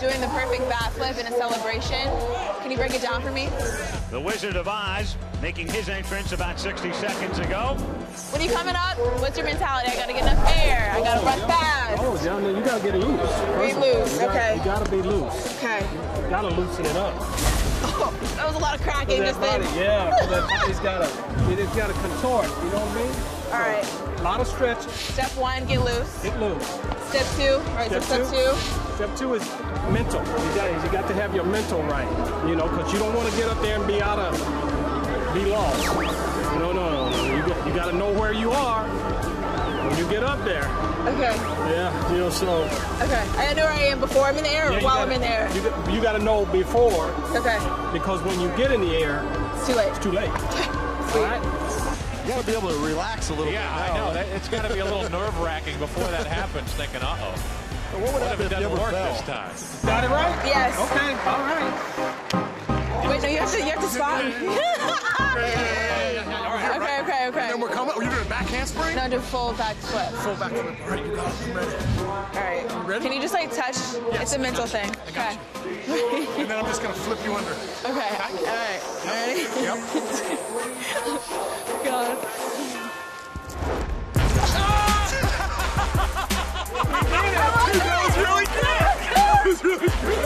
doing 0.00 0.20
the 0.20 0.28
perfect 0.28 0.68
bat 0.68 0.92
flip 0.92 1.18
in 1.18 1.26
a 1.26 1.36
celebration, 1.36 2.08
can 2.62 2.70
you 2.70 2.76
break 2.76 2.94
it 2.94 3.02
down 3.02 3.22
for 3.22 3.30
me? 3.30 3.48
The 4.10 4.20
Wizard 4.20 4.56
of 4.56 4.66
Oz 4.68 5.16
making 5.42 5.68
his 5.68 5.88
entrance 5.88 6.32
about 6.32 6.58
60 6.58 6.92
seconds 6.94 7.38
ago. 7.38 7.74
When 8.32 8.42
you 8.42 8.50
coming 8.50 8.74
up, 8.76 8.98
what's 9.20 9.36
your 9.38 9.46
mentality? 9.46 9.90
I 9.92 9.96
gotta 9.96 10.12
get 10.12 10.22
enough 10.22 10.56
air. 10.56 10.90
I 10.92 11.00
gotta 11.00 11.24
run 11.24 11.38
fast. 11.48 12.02
Oh, 12.02 12.16
down 12.24 12.42
there, 12.42 12.52
you 12.52 12.62
gotta 12.64 12.82
get 12.82 12.94
loose. 12.94 13.20
Be 13.20 13.26
First 13.46 13.76
of 13.76 13.82
loose, 13.82 14.12
you 14.14 14.18
gotta- 14.20 14.30
okay. 14.30 14.56
You 14.56 14.64
gotta 14.64 14.90
be 14.90 15.02
loose. 15.02 15.56
Okay. 15.58 15.86
You 16.22 16.28
gotta 16.30 16.48
loosen 16.48 16.84
it 16.86 16.96
up. 16.96 17.14
Oh, 17.82 18.12
that 18.36 18.46
was 18.46 18.56
a 18.56 18.58
lot 18.58 18.74
of 18.74 18.82
cracking 18.82 19.20
that 19.20 19.28
just 19.28 19.40
then. 19.40 19.62
body, 19.62 19.78
yeah, 19.78 20.10
'cause 20.18 20.28
that 20.30 20.48
body's 20.48 20.80
gotta, 20.80 21.04
it 21.52 21.58
has 21.58 21.76
gotta 21.76 21.92
contort. 21.94 22.46
You 22.64 22.70
know 22.70 22.80
what 22.84 22.96
I 22.98 23.02
mean? 23.04 23.39
All 23.52 23.58
right. 23.58 23.84
A 24.18 24.22
lot 24.22 24.40
of 24.40 24.46
stretch. 24.46 24.80
Step 24.88 25.30
one, 25.36 25.66
get 25.66 25.80
loose. 25.82 26.22
Get 26.22 26.38
loose. 26.38 26.64
Step 27.08 27.26
two, 27.36 27.54
all 27.70 27.74
right, 27.76 27.90
so 27.90 27.98
step 28.00 28.30
two. 28.30 28.54
Step 28.94 29.16
two 29.16 29.34
is 29.34 29.42
mental. 29.90 30.20
You 30.20 30.54
got, 30.54 30.84
you 30.84 30.92
got 30.92 31.08
to 31.08 31.14
have 31.14 31.34
your 31.34 31.44
mental 31.44 31.82
right. 31.84 32.08
You 32.48 32.54
know, 32.54 32.68
because 32.68 32.92
you 32.92 32.98
don't 33.00 33.14
want 33.14 33.28
to 33.30 33.36
get 33.36 33.48
up 33.48 33.60
there 33.62 33.76
and 33.76 33.86
be 33.86 34.00
out 34.00 34.18
of, 34.18 34.34
be 35.34 35.46
lost. 35.46 35.84
No, 36.58 36.72
no, 36.72 36.90
no, 36.90 37.10
no. 37.10 37.36
You 37.36 37.42
got, 37.48 37.66
you 37.66 37.74
got 37.74 37.90
to 37.90 37.96
know 37.96 38.12
where 38.12 38.32
you 38.32 38.50
are 38.52 38.86
when 39.88 39.98
you 39.98 40.08
get 40.08 40.22
up 40.22 40.44
there. 40.44 40.64
Okay. 41.08 41.34
Yeah, 41.72 42.12
you 42.12 42.18
know, 42.18 42.30
so. 42.30 42.62
Okay. 43.02 43.26
I 43.38 43.54
know 43.54 43.64
where 43.64 43.72
I 43.72 43.84
am 43.84 43.98
before 43.98 44.26
I'm 44.26 44.36
in 44.36 44.44
the 44.44 44.50
air 44.50 44.68
or 44.68 44.72
Yeah, 44.72 44.84
while 44.84 44.96
gotta- 44.96 45.10
I'm 45.10 45.12
in 45.12 45.20
the 45.22 45.28
air. 45.30 45.50
You, 45.88 45.94
you 45.96 46.00
got 46.02 46.12
to 46.12 46.22
know 46.22 46.44
before. 46.46 47.06
Okay. 47.34 47.58
Because 47.92 48.22
when 48.22 48.38
you 48.38 48.48
get 48.56 48.70
in 48.70 48.80
the 48.82 48.94
air, 48.96 49.24
it's 49.56 49.66
too 49.66 49.74
late. 49.74 49.88
It's 49.88 49.98
too 49.98 50.12
late. 50.12 50.28
All 51.10 51.22
right. 51.24 51.40
You 52.30 52.36
got 52.36 52.44
to 52.44 52.46
be 52.52 52.56
able 52.56 52.68
to 52.68 52.78
relax 52.86 53.30
a 53.30 53.34
little 53.34 53.52
Yeah, 53.52 53.66
bit. 53.74 53.90
I 53.90 53.96
know. 53.98 54.14
That, 54.14 54.28
it's 54.28 54.48
got 54.48 54.62
to 54.62 54.72
be 54.72 54.78
a 54.78 54.84
little 54.84 55.10
nerve 55.10 55.36
wracking 55.40 55.76
before 55.80 56.04
that 56.12 56.28
happens, 56.28 56.72
thinking, 56.74 57.00
uh 57.02 57.16
oh. 57.18 57.32
What 57.98 58.12
would 58.14 58.22
if 58.22 58.28
happen 58.28 58.46
it 58.46 58.52
if 58.52 58.58
you 58.60 58.68
doesn't 58.68 58.78
work 58.80 58.92
fell? 58.92 59.12
this 59.12 59.22
time? 59.26 59.50
Got 59.84 60.04
it 60.04 60.10
right? 60.10 60.46
Yes. 60.46 60.78
Okay, 60.78 61.10
all 61.26 61.42
right. 61.42 63.10
Wait, 63.10 63.20
no, 63.22 63.28
you 63.28 63.38
have 63.38 63.50
to, 63.50 63.58
you 63.58 63.64
have 63.64 63.80
to 63.82 63.88
spot 63.88 64.22
handspring? 68.50 68.96
No, 68.96 69.08
do 69.08 69.18
full 69.20 69.52
back 69.54 69.76
flip. 69.76 70.08
Full 70.22 70.34
back 70.36 70.50
flip. 70.50 70.80
All 70.82 70.90
right, 70.90 71.04
you 71.06 71.14
got 71.16 71.28
it. 71.28 71.34
I'm 71.42 71.54
ready. 71.56 71.76
All 72.00 72.06
right. 72.34 72.86
ready? 72.86 73.04
Can 73.04 73.12
you 73.12 73.20
just 73.20 73.34
like 73.34 73.52
touch? 73.54 73.76
it's 74.20 74.34
a 74.34 74.38
mental 74.38 74.66
thing. 74.66 74.90
Okay. 75.08 75.36
And 76.40 76.48
then 76.50 76.58
I'm 76.58 76.66
just 76.66 76.82
gonna 76.82 76.94
flip 76.94 77.18
you 77.24 77.34
under. 77.34 77.52
Okay. 77.52 77.90
All 77.90 77.98
right. 77.98 78.80
Ready? 79.06 79.42
Yep. 79.62 79.78
God. 81.84 82.18
That 86.80 87.98
was 88.04 88.16
really 88.16 88.46
good. 88.46 88.64
That 89.14 89.46
was 89.46 89.62
really 89.64 89.78
good. 89.78 90.20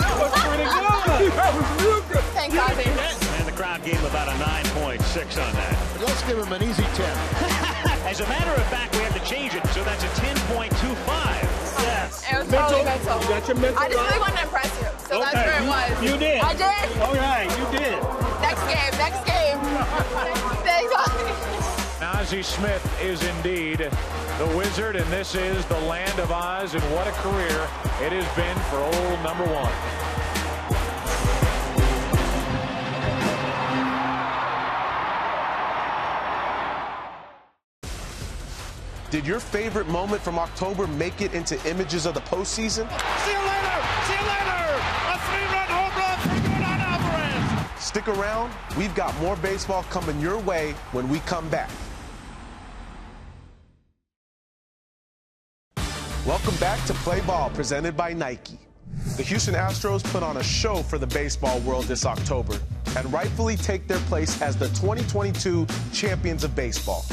That 0.00 0.16
was 0.20 0.32
pretty 0.44 0.64
good. 0.64 1.32
That 1.34 1.50
was 1.54 1.66
real 1.82 2.00
good. 2.02 2.24
Thanks, 2.34 2.56
Ozzie. 2.56 3.23
And 3.54 3.60
the 3.60 3.62
crowd 3.62 3.84
gave 3.84 3.94
him 3.94 4.06
about 4.10 4.26
a 4.26 4.32
9.6 4.32 4.98
on 5.46 5.52
that. 5.54 5.78
Let's 6.02 6.22
give 6.26 6.38
him 6.38 6.52
an 6.52 6.62
easy 6.62 6.82
10. 6.82 7.06
As 8.10 8.18
a 8.18 8.26
matter 8.26 8.50
of 8.50 8.66
fact, 8.66 8.96
we 8.96 9.02
have 9.02 9.14
to 9.14 9.22
change 9.30 9.54
it, 9.54 9.64
so 9.68 9.84
that's 9.84 10.02
a 10.02 10.08
10.25. 10.18 10.90
Yes. 11.86 12.24
It 12.30 12.38
was 12.38 12.48
totally 12.48 12.82
mental. 12.84 13.20
You 13.22 13.28
got 13.28 13.46
your 13.46 13.56
mental 13.56 13.78
I 13.78 13.88
just 13.88 14.10
really 14.10 14.18
wanted 14.18 14.36
to 14.38 14.42
impress 14.42 14.74
you, 14.80 14.86
so 15.06 15.20
that's 15.20 15.34
Okay, 15.34 15.46
where 15.46 15.54
it 15.54 15.62
you- 15.62 15.70
was. 15.70 16.02
you 16.02 16.18
did. 16.18 16.40
I 16.42 16.52
did. 16.54 17.02
All 17.02 17.14
right, 17.14 17.48
you 17.54 17.66
did. 17.78 17.98
Next 18.42 18.62
game. 18.66 18.92
Next 18.98 19.22
game. 19.22 19.58
Thanks, 20.66 20.92
Ozzy. 20.92 22.02
Ozzie 22.02 22.42
Smith 22.42 22.84
is 23.02 23.22
indeed 23.22 23.78
the 24.38 24.46
wizard, 24.56 24.96
and 24.96 25.06
this 25.12 25.34
is 25.36 25.64
the 25.66 25.78
land 25.82 26.18
of 26.18 26.32
Oz, 26.32 26.74
and 26.74 26.82
what 26.92 27.06
a 27.06 27.12
career 27.22 27.68
it 28.02 28.10
has 28.10 28.26
been 28.34 28.58
for 28.66 28.78
old 28.82 29.22
number 29.22 29.44
one. 29.44 29.70
Did 39.14 39.28
your 39.28 39.38
favorite 39.38 39.86
moment 39.86 40.22
from 40.22 40.40
October 40.40 40.88
make 40.88 41.20
it 41.20 41.34
into 41.34 41.54
images 41.70 42.04
of 42.04 42.14
the 42.14 42.20
postseason? 42.22 42.88
See 43.22 43.30
you 43.30 43.38
later. 43.38 43.78
See 44.08 44.12
you 44.12 44.26
later. 44.26 44.64
A 45.06 45.18
three-run 45.28 45.68
home 45.70 45.94
run 46.00 46.18
for 46.18 46.34
Yordan 46.50 46.80
Alvarez. 46.80 47.80
Stick 47.80 48.08
around, 48.08 48.52
we've 48.76 48.92
got 48.96 49.16
more 49.20 49.36
baseball 49.36 49.84
coming 49.84 50.18
your 50.18 50.40
way 50.40 50.72
when 50.90 51.08
we 51.08 51.20
come 51.20 51.48
back. 51.48 51.70
Welcome 56.26 56.56
back 56.56 56.84
to 56.86 56.94
Play 56.94 57.20
Ball, 57.20 57.50
presented 57.50 57.96
by 57.96 58.14
Nike. 58.14 58.58
The 59.16 59.22
Houston 59.22 59.54
Astros 59.54 60.02
put 60.02 60.24
on 60.24 60.38
a 60.38 60.42
show 60.42 60.82
for 60.82 60.98
the 60.98 61.06
baseball 61.06 61.60
world 61.60 61.84
this 61.84 62.04
October 62.04 62.58
and 62.96 63.12
rightfully 63.12 63.56
take 63.56 63.86
their 63.86 64.00
place 64.08 64.42
as 64.42 64.56
the 64.56 64.66
2022 64.70 65.68
champions 65.92 66.42
of 66.42 66.56
baseball. 66.56 67.04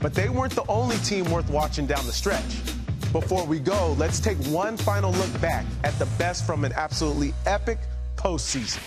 But 0.00 0.14
they 0.14 0.28
weren't 0.28 0.54
the 0.54 0.66
only 0.68 0.96
team 0.98 1.30
worth 1.30 1.50
watching 1.50 1.86
down 1.86 2.06
the 2.06 2.12
stretch. 2.12 2.62
Before 3.12 3.44
we 3.46 3.58
go, 3.58 3.96
let's 3.98 4.20
take 4.20 4.36
one 4.46 4.76
final 4.76 5.12
look 5.12 5.40
back 5.40 5.64
at 5.82 5.98
the 5.98 6.06
best 6.18 6.46
from 6.46 6.64
an 6.64 6.72
absolutely 6.74 7.32
epic 7.46 7.78
postseason. 8.16 8.80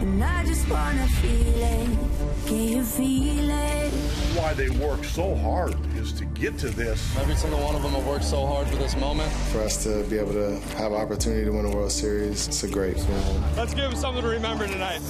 And 0.00 0.24
I 0.24 0.44
just 0.44 0.68
wanna 0.68 1.06
feel 1.06 1.62
it. 1.62 1.98
Can 2.46 2.68
you 2.68 2.82
feel 2.82 3.50
it? 3.50 3.92
Why 4.36 4.52
they 4.54 4.70
work 4.70 5.04
so 5.04 5.34
hard 5.36 5.76
is 5.96 6.12
to 6.14 6.24
get 6.24 6.58
to 6.58 6.70
this. 6.70 7.16
Every 7.18 7.36
single 7.36 7.60
one 7.60 7.76
of 7.76 7.82
them 7.82 7.92
have 7.92 8.06
worked 8.06 8.24
so 8.24 8.44
hard 8.46 8.66
for 8.68 8.76
this 8.76 8.96
moment. 8.96 9.30
For 9.52 9.60
us 9.60 9.84
to 9.84 10.02
be 10.04 10.18
able 10.18 10.32
to 10.32 10.58
have 10.76 10.92
an 10.92 11.00
opportunity 11.00 11.44
to 11.44 11.52
win 11.52 11.66
a 11.66 11.70
World 11.70 11.92
Series, 11.92 12.48
it's 12.48 12.64
a 12.64 12.68
great 12.68 12.98
feeling. 12.98 13.44
Let's 13.56 13.74
give 13.74 13.90
them 13.90 13.96
something 13.96 14.22
to 14.22 14.28
remember 14.28 14.66
tonight. 14.66 15.00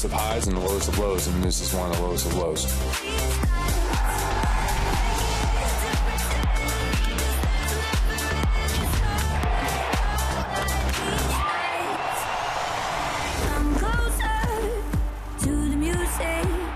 Take 0.00 0.10
you 0.10 0.10
to 0.10 0.16
the 0.16 0.22
highest 0.22 0.44
of 0.44 0.46
highs 0.46 0.46
and 0.46 0.56
the 0.56 0.60
lowest 0.60 0.88
of 0.88 0.98
lows, 0.98 1.26
and 1.26 1.42
this 1.42 1.60
is 1.60 1.74
one 1.74 1.90
of 1.90 1.96
the 1.96 2.02
lowest 2.02 2.26
of 2.26 2.36
lows. 2.36 2.64
Come 13.46 13.74
closer 13.74 14.40
to 15.40 15.70
the 15.70 15.76
music. 15.76 16.70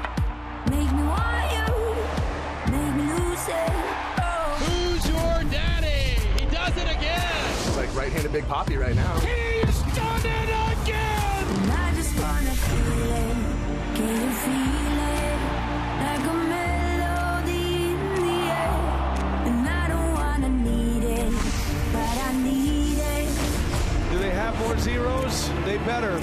More 24.74 24.82
zeros? 24.82 25.50
They 25.64 25.78
better. 25.78 26.18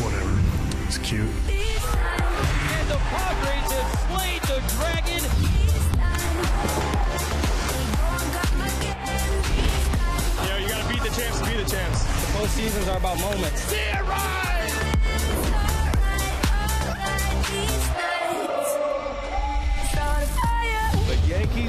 Whatever. 0.00 0.38
It's 0.86 0.98
cute. 0.98 1.22
And 1.22 2.88
the 2.88 2.98
Padres 3.10 3.72
have 3.72 3.90
slayed 4.08 4.42
the 4.42 4.60
dragon. 4.76 5.22
You 10.42 10.48
know, 10.48 10.56
you 10.58 10.68
gotta 10.68 10.88
beat 10.88 11.02
the 11.02 11.14
champs 11.14 11.38
to 11.40 11.44
be 11.44 11.56
the 11.62 11.68
champs. 11.68 12.04
The 12.04 12.38
postseasons 12.38 12.92
are 12.92 12.98
about 12.98 13.18
moments. 13.20 13.62
See 13.62 13.76
it 13.76 14.02
right. 14.02 14.81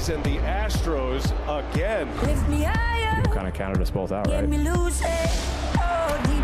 Yankees 0.03 0.09
and 0.09 0.23
the 0.23 0.39
Astros 0.45 1.23
again. 1.71 2.07
Lift 2.21 2.49
me 2.49 2.63
higher. 2.63 3.23
Kind 3.33 3.47
of 3.47 3.53
counted 3.53 3.81
us 3.81 3.89
both 3.89 4.11
out, 4.11 4.27
Let 4.27 4.49
me 4.49 4.57
lose 4.57 5.01
it. 5.01 5.29
Oh, 5.77 6.21
deep 6.25 6.43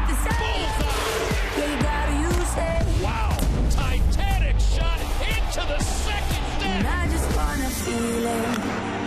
Wow. 3.03 3.37
Titanic 3.69 4.59
shot 4.59 4.99
into 4.99 5.61
the 5.67 5.79
second 5.79 6.59
deck. 6.59 6.85
I 6.85 7.07
just 7.09 7.35
wanna 7.35 7.69
feel 7.69 8.27
it. 8.27 8.55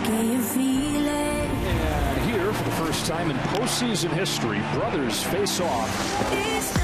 Can 0.05 0.31
you 0.31 0.41
feel 0.41 1.07
it? 1.07 1.49
And 1.49 2.31
here, 2.31 2.53
for 2.53 2.63
the 2.63 2.75
first 2.75 3.05
time 3.07 3.31
in 3.31 3.37
postseason 3.37 4.11
history, 4.11 4.61
brothers 4.73 5.23
face 5.23 5.59
off. 5.61 6.82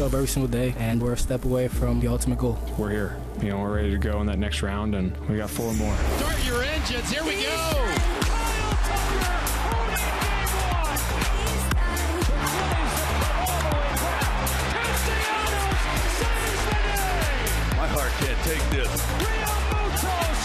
Show 0.00 0.06
up 0.06 0.14
every 0.14 0.28
single 0.28 0.50
day, 0.50 0.74
and 0.78 1.02
we're 1.02 1.12
a 1.12 1.16
step 1.16 1.44
away 1.44 1.68
from 1.68 2.00
the 2.00 2.06
ultimate 2.06 2.38
goal. 2.38 2.58
We're 2.78 2.88
here. 2.88 3.16
You 3.42 3.50
know, 3.50 3.58
we're 3.58 3.76
ready 3.76 3.90
to 3.90 3.98
go 3.98 4.18
in 4.22 4.26
that 4.28 4.38
next 4.38 4.62
round, 4.62 4.94
and 4.94 5.14
we 5.28 5.36
got 5.36 5.50
four 5.50 5.74
more. 5.74 5.94
Start 6.16 6.46
your 6.46 6.62
engines. 6.62 7.10
Here 7.10 7.22
we 7.22 7.42
go. 7.42 7.50
My 17.76 17.88
heart 17.92 18.12
can't 18.20 18.40
take 18.48 18.64
this. 18.70 18.88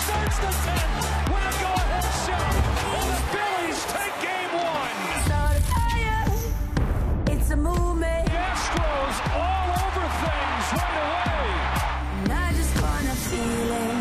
starts 0.04 0.38
the 0.40 0.52
10th 0.68 1.32
with 1.32 1.48
a 1.48 1.56
go-ahead 1.64 2.04
shot. 2.26 2.54
And 2.92 3.08
the 3.10 3.20
Phillies 3.32 3.82
take 3.96 4.16
game 4.20 4.52
one. 4.52 4.98
Start 5.24 5.56
a 5.56 5.64
fire. 5.72 7.38
It's 7.38 7.50
a 7.52 7.56
movement. 7.56 8.15
Away. 10.74 11.46
And 12.24 12.32
I 12.34 12.54
just 12.54 12.74
wanna 12.82 13.16
feel 13.30 13.72
it. 13.86 13.98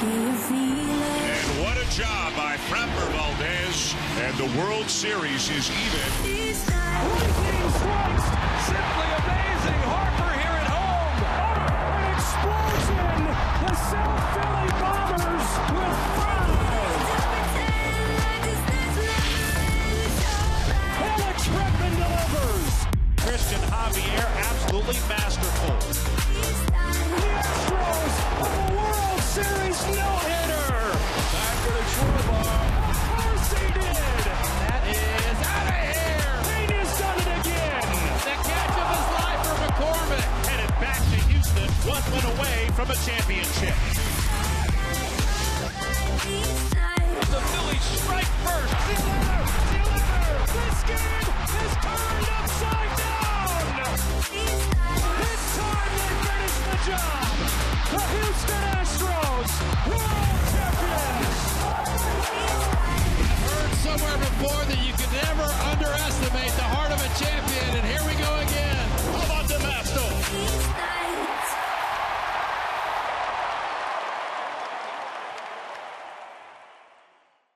Can 0.00 0.12
you 0.26 0.34
feel 0.48 1.02
it? 1.14 1.22
And 1.34 1.48
what 1.62 1.76
a 1.76 1.86
job 1.90 2.34
by 2.36 2.56
Framber 2.68 3.06
Valdez. 3.16 3.94
And 4.24 4.34
the 4.38 4.48
World 4.58 4.88
Series 4.88 5.50
is 5.50 5.70
even. 5.70 6.08
Simply 8.68 9.08
amazing. 9.20 9.80
Harper 9.92 10.32
here 10.40 10.56
at 10.62 10.68
home. 10.76 11.18
Oh, 11.44 11.98
an 11.98 12.04
explosion. 12.16 13.20
The 13.64 13.74
South 13.90 14.22
Philly 14.34 14.70
Bombers 14.80 15.48
with 15.74 15.98
five. 16.16 16.38
Christian 23.28 23.60
Javier, 23.70 24.27
absolutely 24.68 25.00
masterful. 25.08 25.80
The 25.80 26.44
Astros 27.40 28.14
a 28.36 28.52
World 28.76 29.22
Series 29.32 29.80
no-hitter. 29.96 30.92
Back 31.32 31.56
to 31.64 31.70
the 31.72 31.84
shortball. 31.96 32.52
Of 32.84 33.00
course 33.08 33.48
he 33.56 33.64
did. 33.72 34.28
That 34.68 34.84
is 34.92 35.40
out 35.48 35.72
of 35.72 35.80
here. 35.88 36.36
Pena's 36.44 36.92
done 37.00 37.16
it 37.16 37.30
again. 37.40 37.88
The 38.28 38.36
catch 38.44 38.76
of 38.76 38.88
his 38.92 39.08
life 39.16 39.40
for 39.48 39.56
McCormick. 39.64 40.28
Headed 40.48 40.72
back 40.84 41.00
to 41.00 41.18
Houston, 41.32 41.68
one 41.88 42.04
win 42.12 42.26
away 42.36 42.68
from 42.76 42.90
a 42.90 42.96
championship. 43.08 43.47